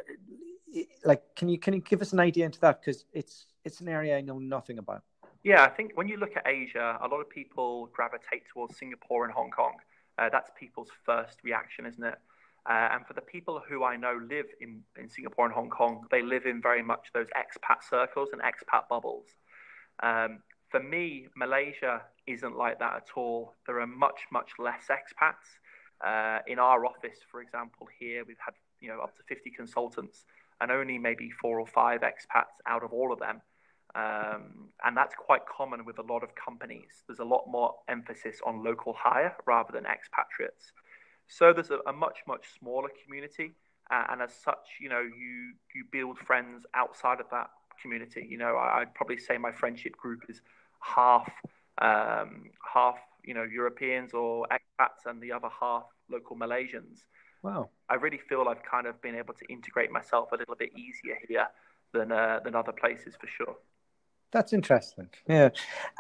[0.76, 2.82] eh, like can you can you give us an idea into that?
[2.82, 5.04] Because it's it's an area I know nothing about.
[5.44, 9.26] Yeah, I think when you look at Asia, a lot of people gravitate towards Singapore
[9.26, 9.76] and Hong Kong.
[10.18, 12.16] Uh, that's people's first reaction, isn't it?
[12.68, 16.08] Uh, and for the people who I know live in, in Singapore and Hong Kong,
[16.10, 19.26] they live in very much those expat circles and expat bubbles.
[20.02, 20.40] Um,
[20.70, 23.54] for me, Malaysia isn't like that at all.
[23.66, 25.60] There are much, much less expats.
[26.06, 30.26] Uh, in our office, for example, here we've had you know up to 50 consultants
[30.62, 33.42] and only maybe four or five expats out of all of them.
[33.96, 37.04] Um, and that's quite common with a lot of companies.
[37.08, 40.74] There's a lot more emphasis on local hire rather than expatriates.
[41.28, 43.56] So there's a, a much, much smaller community.
[43.90, 47.50] Uh, and as such, you know, you, you build friends outside of that
[47.82, 48.26] community.
[48.30, 50.42] You know, I, would probably say my friendship group is
[50.80, 51.32] half,
[51.80, 57.06] um, half, you know Europeans or expats and the other half local Malaysians.
[57.42, 57.70] Wow.
[57.90, 61.18] I really feel I've kind of been able to integrate myself a little bit easier
[61.28, 61.48] here
[61.94, 63.56] than uh, than other places for sure.
[64.32, 65.10] That's interesting.
[65.28, 65.50] Yeah,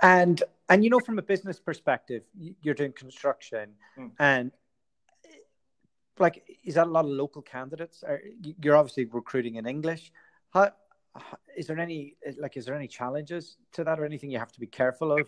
[0.01, 2.23] and and you know, from a business perspective,
[2.61, 4.11] you're doing construction, mm.
[4.19, 4.51] and
[6.19, 8.03] like, is that a lot of local candidates?
[8.03, 8.21] Are,
[8.61, 10.11] You're obviously recruiting in English.
[10.51, 10.71] How
[11.55, 14.59] is there any like is there any challenges to that or anything you have to
[14.59, 15.27] be careful of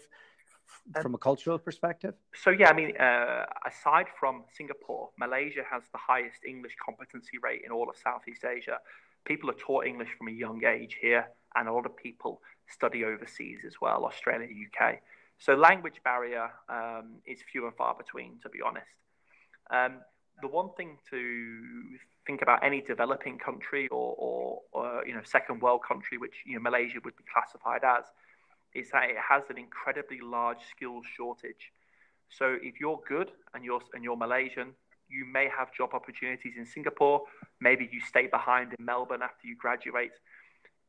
[1.02, 2.14] from a cultural perspective?
[2.36, 7.62] So yeah, I mean, uh, aside from Singapore, Malaysia has the highest English competency rate
[7.66, 8.80] in all of Southeast Asia.
[9.26, 13.04] People are taught English from a young age here, and a lot of people study
[13.04, 15.00] overseas as well, Australia, UK.
[15.40, 18.88] So language barrier um, is few and far between, to be honest.
[19.70, 20.00] Um,
[20.42, 25.62] the one thing to think about any developing country or, or, or, you know second
[25.62, 28.06] world country, which you know Malaysia would be classified as,
[28.76, 31.72] is that it has an incredibly large skills shortage.
[32.30, 34.74] So if you're good and you're and you're Malaysian,
[35.10, 37.24] you may have job opportunities in Singapore.
[37.60, 40.12] Maybe you stay behind in Melbourne after you graduate,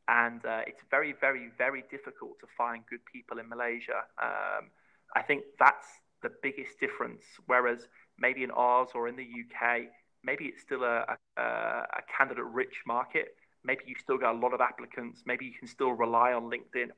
[0.09, 4.05] and uh, it's very, very, very difficult to find good people in Malaysia.
[4.21, 4.71] Um,
[5.15, 5.87] I think that's
[6.23, 7.25] the biggest difference.
[7.47, 7.89] Whereas
[8.19, 9.89] maybe in Oz or in the UK,
[10.25, 13.37] maybe it's still a, a, a candidate-rich market.
[13.64, 15.23] Maybe you've still got a lot of applicants.
[15.27, 16.89] Maybe you can still rely on LinkedIn.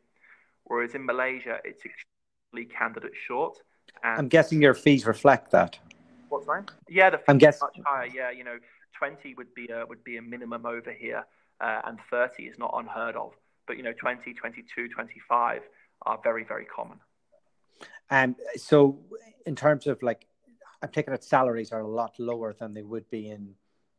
[0.65, 3.59] Whereas in Malaysia, it's extremely candidate short.
[4.05, 5.79] I'm guessing your fees reflect that.
[6.29, 6.71] What's that?
[6.89, 8.07] Yeah, the fees I'm guessing much higher.
[8.07, 8.59] Yeah, you know,
[8.99, 11.25] 20 would be a, would be a minimum over here,
[11.61, 13.33] uh, and 30 is not unheard of.
[13.67, 15.63] But you know, 20, 22, 25
[16.07, 16.99] are very, very common.
[18.11, 18.99] And so,
[19.47, 20.27] in terms of like,
[20.83, 23.55] I'm taking it salaries are a lot lower than they would be in.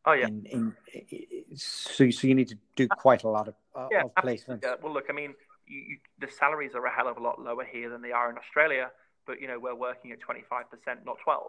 [0.06, 0.28] Oh yeah.
[0.28, 4.16] In, in, so, so you need to do quite a lot of, uh, yeah, of
[4.16, 4.64] placements.
[4.64, 4.76] Yeah.
[4.82, 5.36] Well, look, I mean,
[5.68, 8.30] you, you, the salaries are a hell of a lot lower here than they are
[8.32, 8.92] in Australia,
[9.28, 11.44] but you know we're working at 25%, not 12.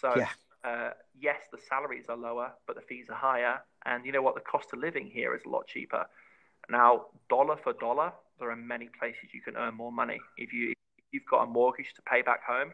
[0.00, 0.28] So yeah.
[0.64, 4.36] uh, yes, the salaries are lower, but the fees are higher, and you know what?
[4.36, 6.06] The cost of living here is a lot cheaper.
[6.70, 10.20] Now, dollar for dollar, there are many places you can earn more money.
[10.36, 12.72] If you if you've got a mortgage to pay back home,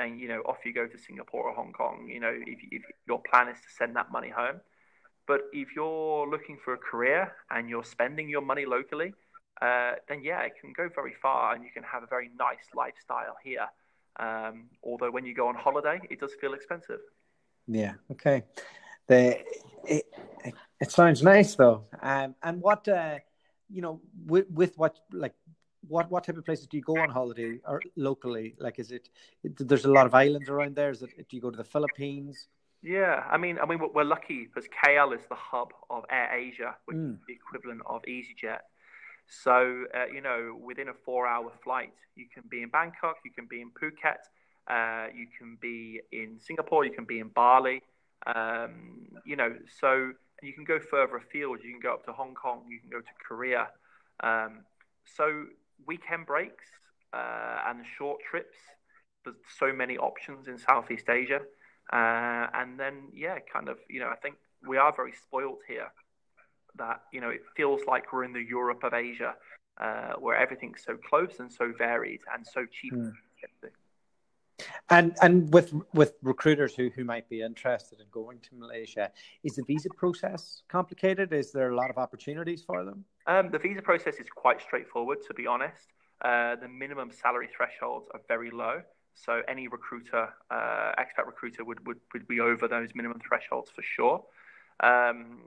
[0.00, 2.08] then you know off you go to Singapore or Hong Kong.
[2.08, 4.60] You know if, if your plan is to send that money home.
[5.26, 9.12] But if you're looking for a career and you're spending your money locally,
[9.62, 12.66] uh, then yeah, it can go very far and you can have a very nice
[12.74, 13.68] lifestyle here.
[14.18, 17.00] Um, although when you go on holiday, it does feel expensive.
[17.68, 17.94] Yeah.
[18.10, 18.42] Okay.
[19.06, 19.38] The
[19.84, 20.06] it,
[20.80, 21.84] it sounds nice though.
[22.02, 23.18] Um, and what uh,
[23.68, 25.34] you know with with what like
[25.90, 28.54] what what type of places do you go on holiday or locally?
[28.58, 29.08] Like, is it
[29.42, 30.90] there's a lot of islands around there?
[30.90, 32.48] Is it do you go to the Philippines?
[32.82, 36.76] Yeah, I mean, I mean, we're lucky because KL is the hub of Air Asia,
[36.86, 37.12] which mm.
[37.14, 38.60] is the equivalent of EasyJet.
[39.28, 43.32] So, uh, you know, within a four hour flight, you can be in Bangkok, you
[43.32, 44.20] can be in Phuket,
[44.68, 47.82] uh, you can be in Singapore, you can be in Bali.
[48.26, 50.12] Um, you know, so
[50.42, 51.58] you can go further afield.
[51.62, 53.68] You can go up to Hong Kong, you can go to Korea.
[54.22, 54.64] Um,
[55.04, 55.46] so,
[55.86, 56.64] weekend breaks
[57.12, 58.56] uh, and short trips,
[59.24, 61.40] there's so many options in Southeast Asia.
[61.92, 65.90] Uh, and then, yeah, kind of, you know, I think we are very spoiled here
[66.76, 69.34] that you know it feels like we're in the Europe of Asia,
[69.80, 72.92] uh, where everything's so close and so varied and so cheap.
[72.92, 73.12] Mm.
[74.90, 79.10] And and with with recruiters who, who might be interested in going to Malaysia,
[79.42, 81.32] is the visa process complicated?
[81.32, 83.04] Is there a lot of opportunities for them?
[83.30, 85.86] Um, the visa process is quite straightforward, to be honest.
[86.20, 88.82] Uh, the minimum salary thresholds are very low,
[89.14, 93.82] so any recruiter, uh, expat recruiter, would, would would be over those minimum thresholds for
[93.82, 94.24] sure.
[94.80, 95.38] Um,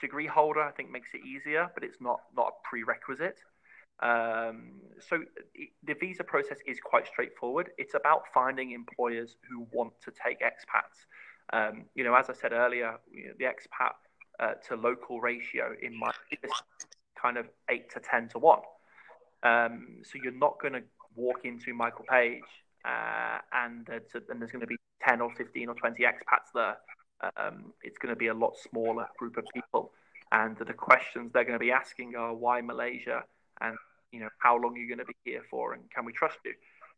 [0.00, 3.38] degree holder, I think, makes it easier, but it's not not a prerequisite.
[4.02, 5.22] Um, so
[5.54, 7.68] it, the visa process is quite straightforward.
[7.76, 11.04] It's about finding employers who want to take expats.
[11.52, 13.96] Um, you know, as I said earlier, you know, the expat
[14.40, 16.12] uh, to local ratio in my
[17.20, 18.60] kind of eight to ten to one.
[19.42, 20.82] Um, so you're not going to
[21.16, 22.42] walk into Michael Page
[22.84, 26.76] uh, and, and there's going to be ten or fifteen or twenty expats there
[27.36, 29.92] um, it's going to be a lot smaller group of people.
[30.32, 33.24] And the questions they're going to be asking are why Malaysia
[33.60, 33.76] and
[34.12, 36.38] you know how long you're you going to be here for and can we trust
[36.44, 36.54] you?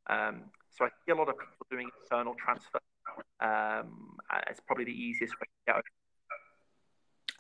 [0.09, 0.45] Um,
[0.77, 2.79] so I see a lot of people doing internal transfer.
[3.41, 4.17] Um,
[4.49, 5.81] it's probably the easiest way to go.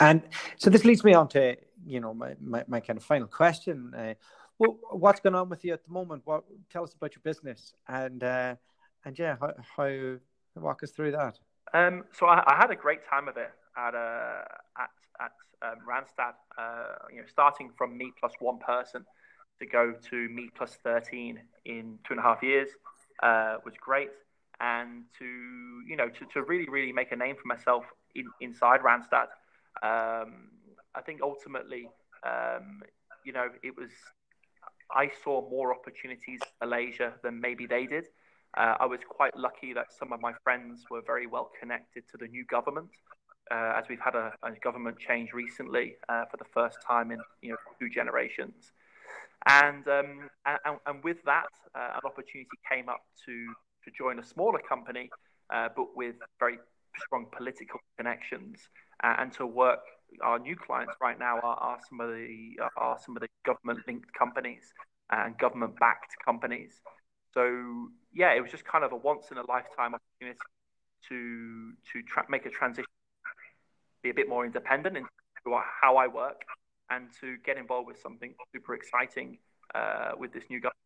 [0.01, 0.22] And
[0.57, 1.57] so this leads me on to
[1.87, 3.93] you know my, my, my kind of final question.
[3.97, 4.14] Uh,
[4.59, 6.22] well, what's going on with you at the moment?
[6.24, 8.55] What tell us about your business and uh,
[9.05, 10.16] and yeah, how, how
[10.61, 11.39] walk us through that.
[11.74, 14.45] Um, so I, I, had a great time of it at uh,
[14.78, 16.35] at at um, Randstad.
[16.59, 19.05] Uh, you know, starting from me plus one person
[19.61, 22.68] to go to me plus thirteen in two and a half years.
[23.22, 24.11] uh, was great,
[24.61, 28.80] and to you know to, to really really make a name for myself in, inside
[28.80, 29.28] Randstad.
[29.83, 30.49] Um,
[31.03, 31.88] I think ultimately,
[32.24, 32.80] um,
[33.24, 33.90] you know, it was
[34.94, 38.05] I saw more opportunities in Malaysia than maybe they did.
[38.57, 42.18] Uh, I was quite lucky that some of my friends were very well connected to
[42.18, 42.90] the new government,
[43.50, 47.18] uh, as we've had a, a government change recently uh, for the first time in
[47.40, 48.70] you know two generations.
[49.48, 53.34] And um, and, and, with that, uh, an opportunity came up to
[53.84, 55.11] to join a smaller company,
[55.53, 56.59] uh, but with very
[57.05, 58.68] strong political connections,
[59.03, 59.80] uh, and to work.
[60.23, 63.81] Our new clients right now are, are some of the are some of the government
[63.87, 64.73] linked companies
[65.11, 66.81] and government backed companies.
[67.35, 70.39] So yeah, it was just kind of a once in a lifetime opportunity
[71.09, 72.91] to to tra- make a transition,
[74.03, 75.07] be a bit more independent in
[75.81, 76.43] how I work,
[76.91, 79.39] and to get involved with something super exciting
[79.75, 80.77] uh, with this new government.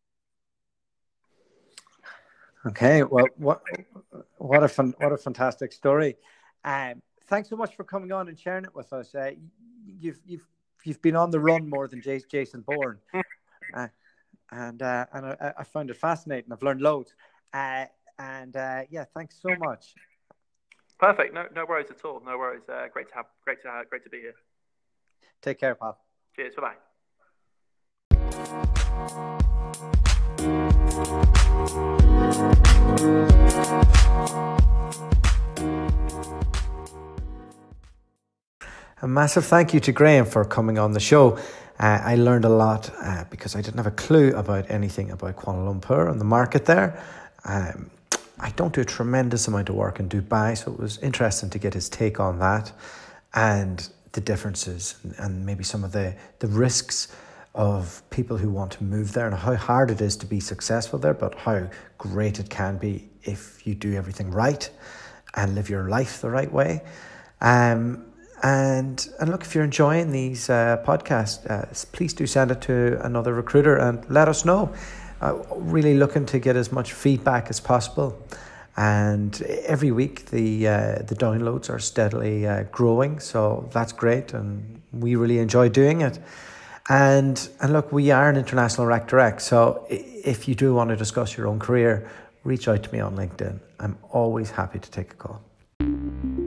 [2.65, 3.61] Okay, well, what
[4.37, 6.17] what a fun, what a fantastic story.
[6.65, 9.13] Um, thanks so much for coming on and sharing it with us.
[9.13, 9.31] Uh,
[9.85, 10.47] you've you've
[10.83, 12.99] you've been on the run more than Jason Bourne,
[13.73, 13.87] uh,
[14.51, 16.51] and uh, and I, I, found it fascinating.
[16.51, 17.13] I've learned loads,
[17.53, 17.85] uh,
[18.19, 19.93] and uh, yeah, thanks so much.
[20.99, 21.33] Perfect.
[21.33, 22.21] No no worries at all.
[22.25, 22.63] No worries.
[22.67, 24.35] Uh, great to have great to have, great to be here.
[25.41, 25.99] Take care, pal.
[26.35, 26.55] Cheers.
[26.55, 26.75] Bye
[29.71, 29.93] bye.
[39.17, 41.39] Massive thank you to Graham for coming on the show.
[41.79, 45.37] Uh, I learned a lot uh, because I didn't have a clue about anything about
[45.37, 47.03] Kuala Lumpur and the market there.
[47.43, 47.89] Um,
[48.39, 51.57] I don't do a tremendous amount of work in Dubai, so it was interesting to
[51.57, 52.71] get his take on that
[53.33, 57.07] and the differences and maybe some of the, the risks
[57.55, 60.99] of people who want to move there and how hard it is to be successful
[60.99, 64.69] there, but how great it can be if you do everything right
[65.33, 66.83] and live your life the right way.
[67.41, 68.03] Um,
[68.43, 72.99] and and look, if you're enjoying these uh, podcasts, uh, please do send it to
[73.03, 74.73] another recruiter and let us know.
[75.19, 78.21] Uh, really looking to get as much feedback as possible.
[78.75, 84.83] And every week the uh, the downloads are steadily uh, growing, so that's great, and
[84.93, 86.19] we really enjoy doing it.
[86.87, 90.95] And and look, we are an international Rec Direct, so if you do want to
[90.95, 92.07] discuss your own career,
[92.43, 93.59] reach out to me on LinkedIn.
[93.79, 95.46] I'm always happy to take a call.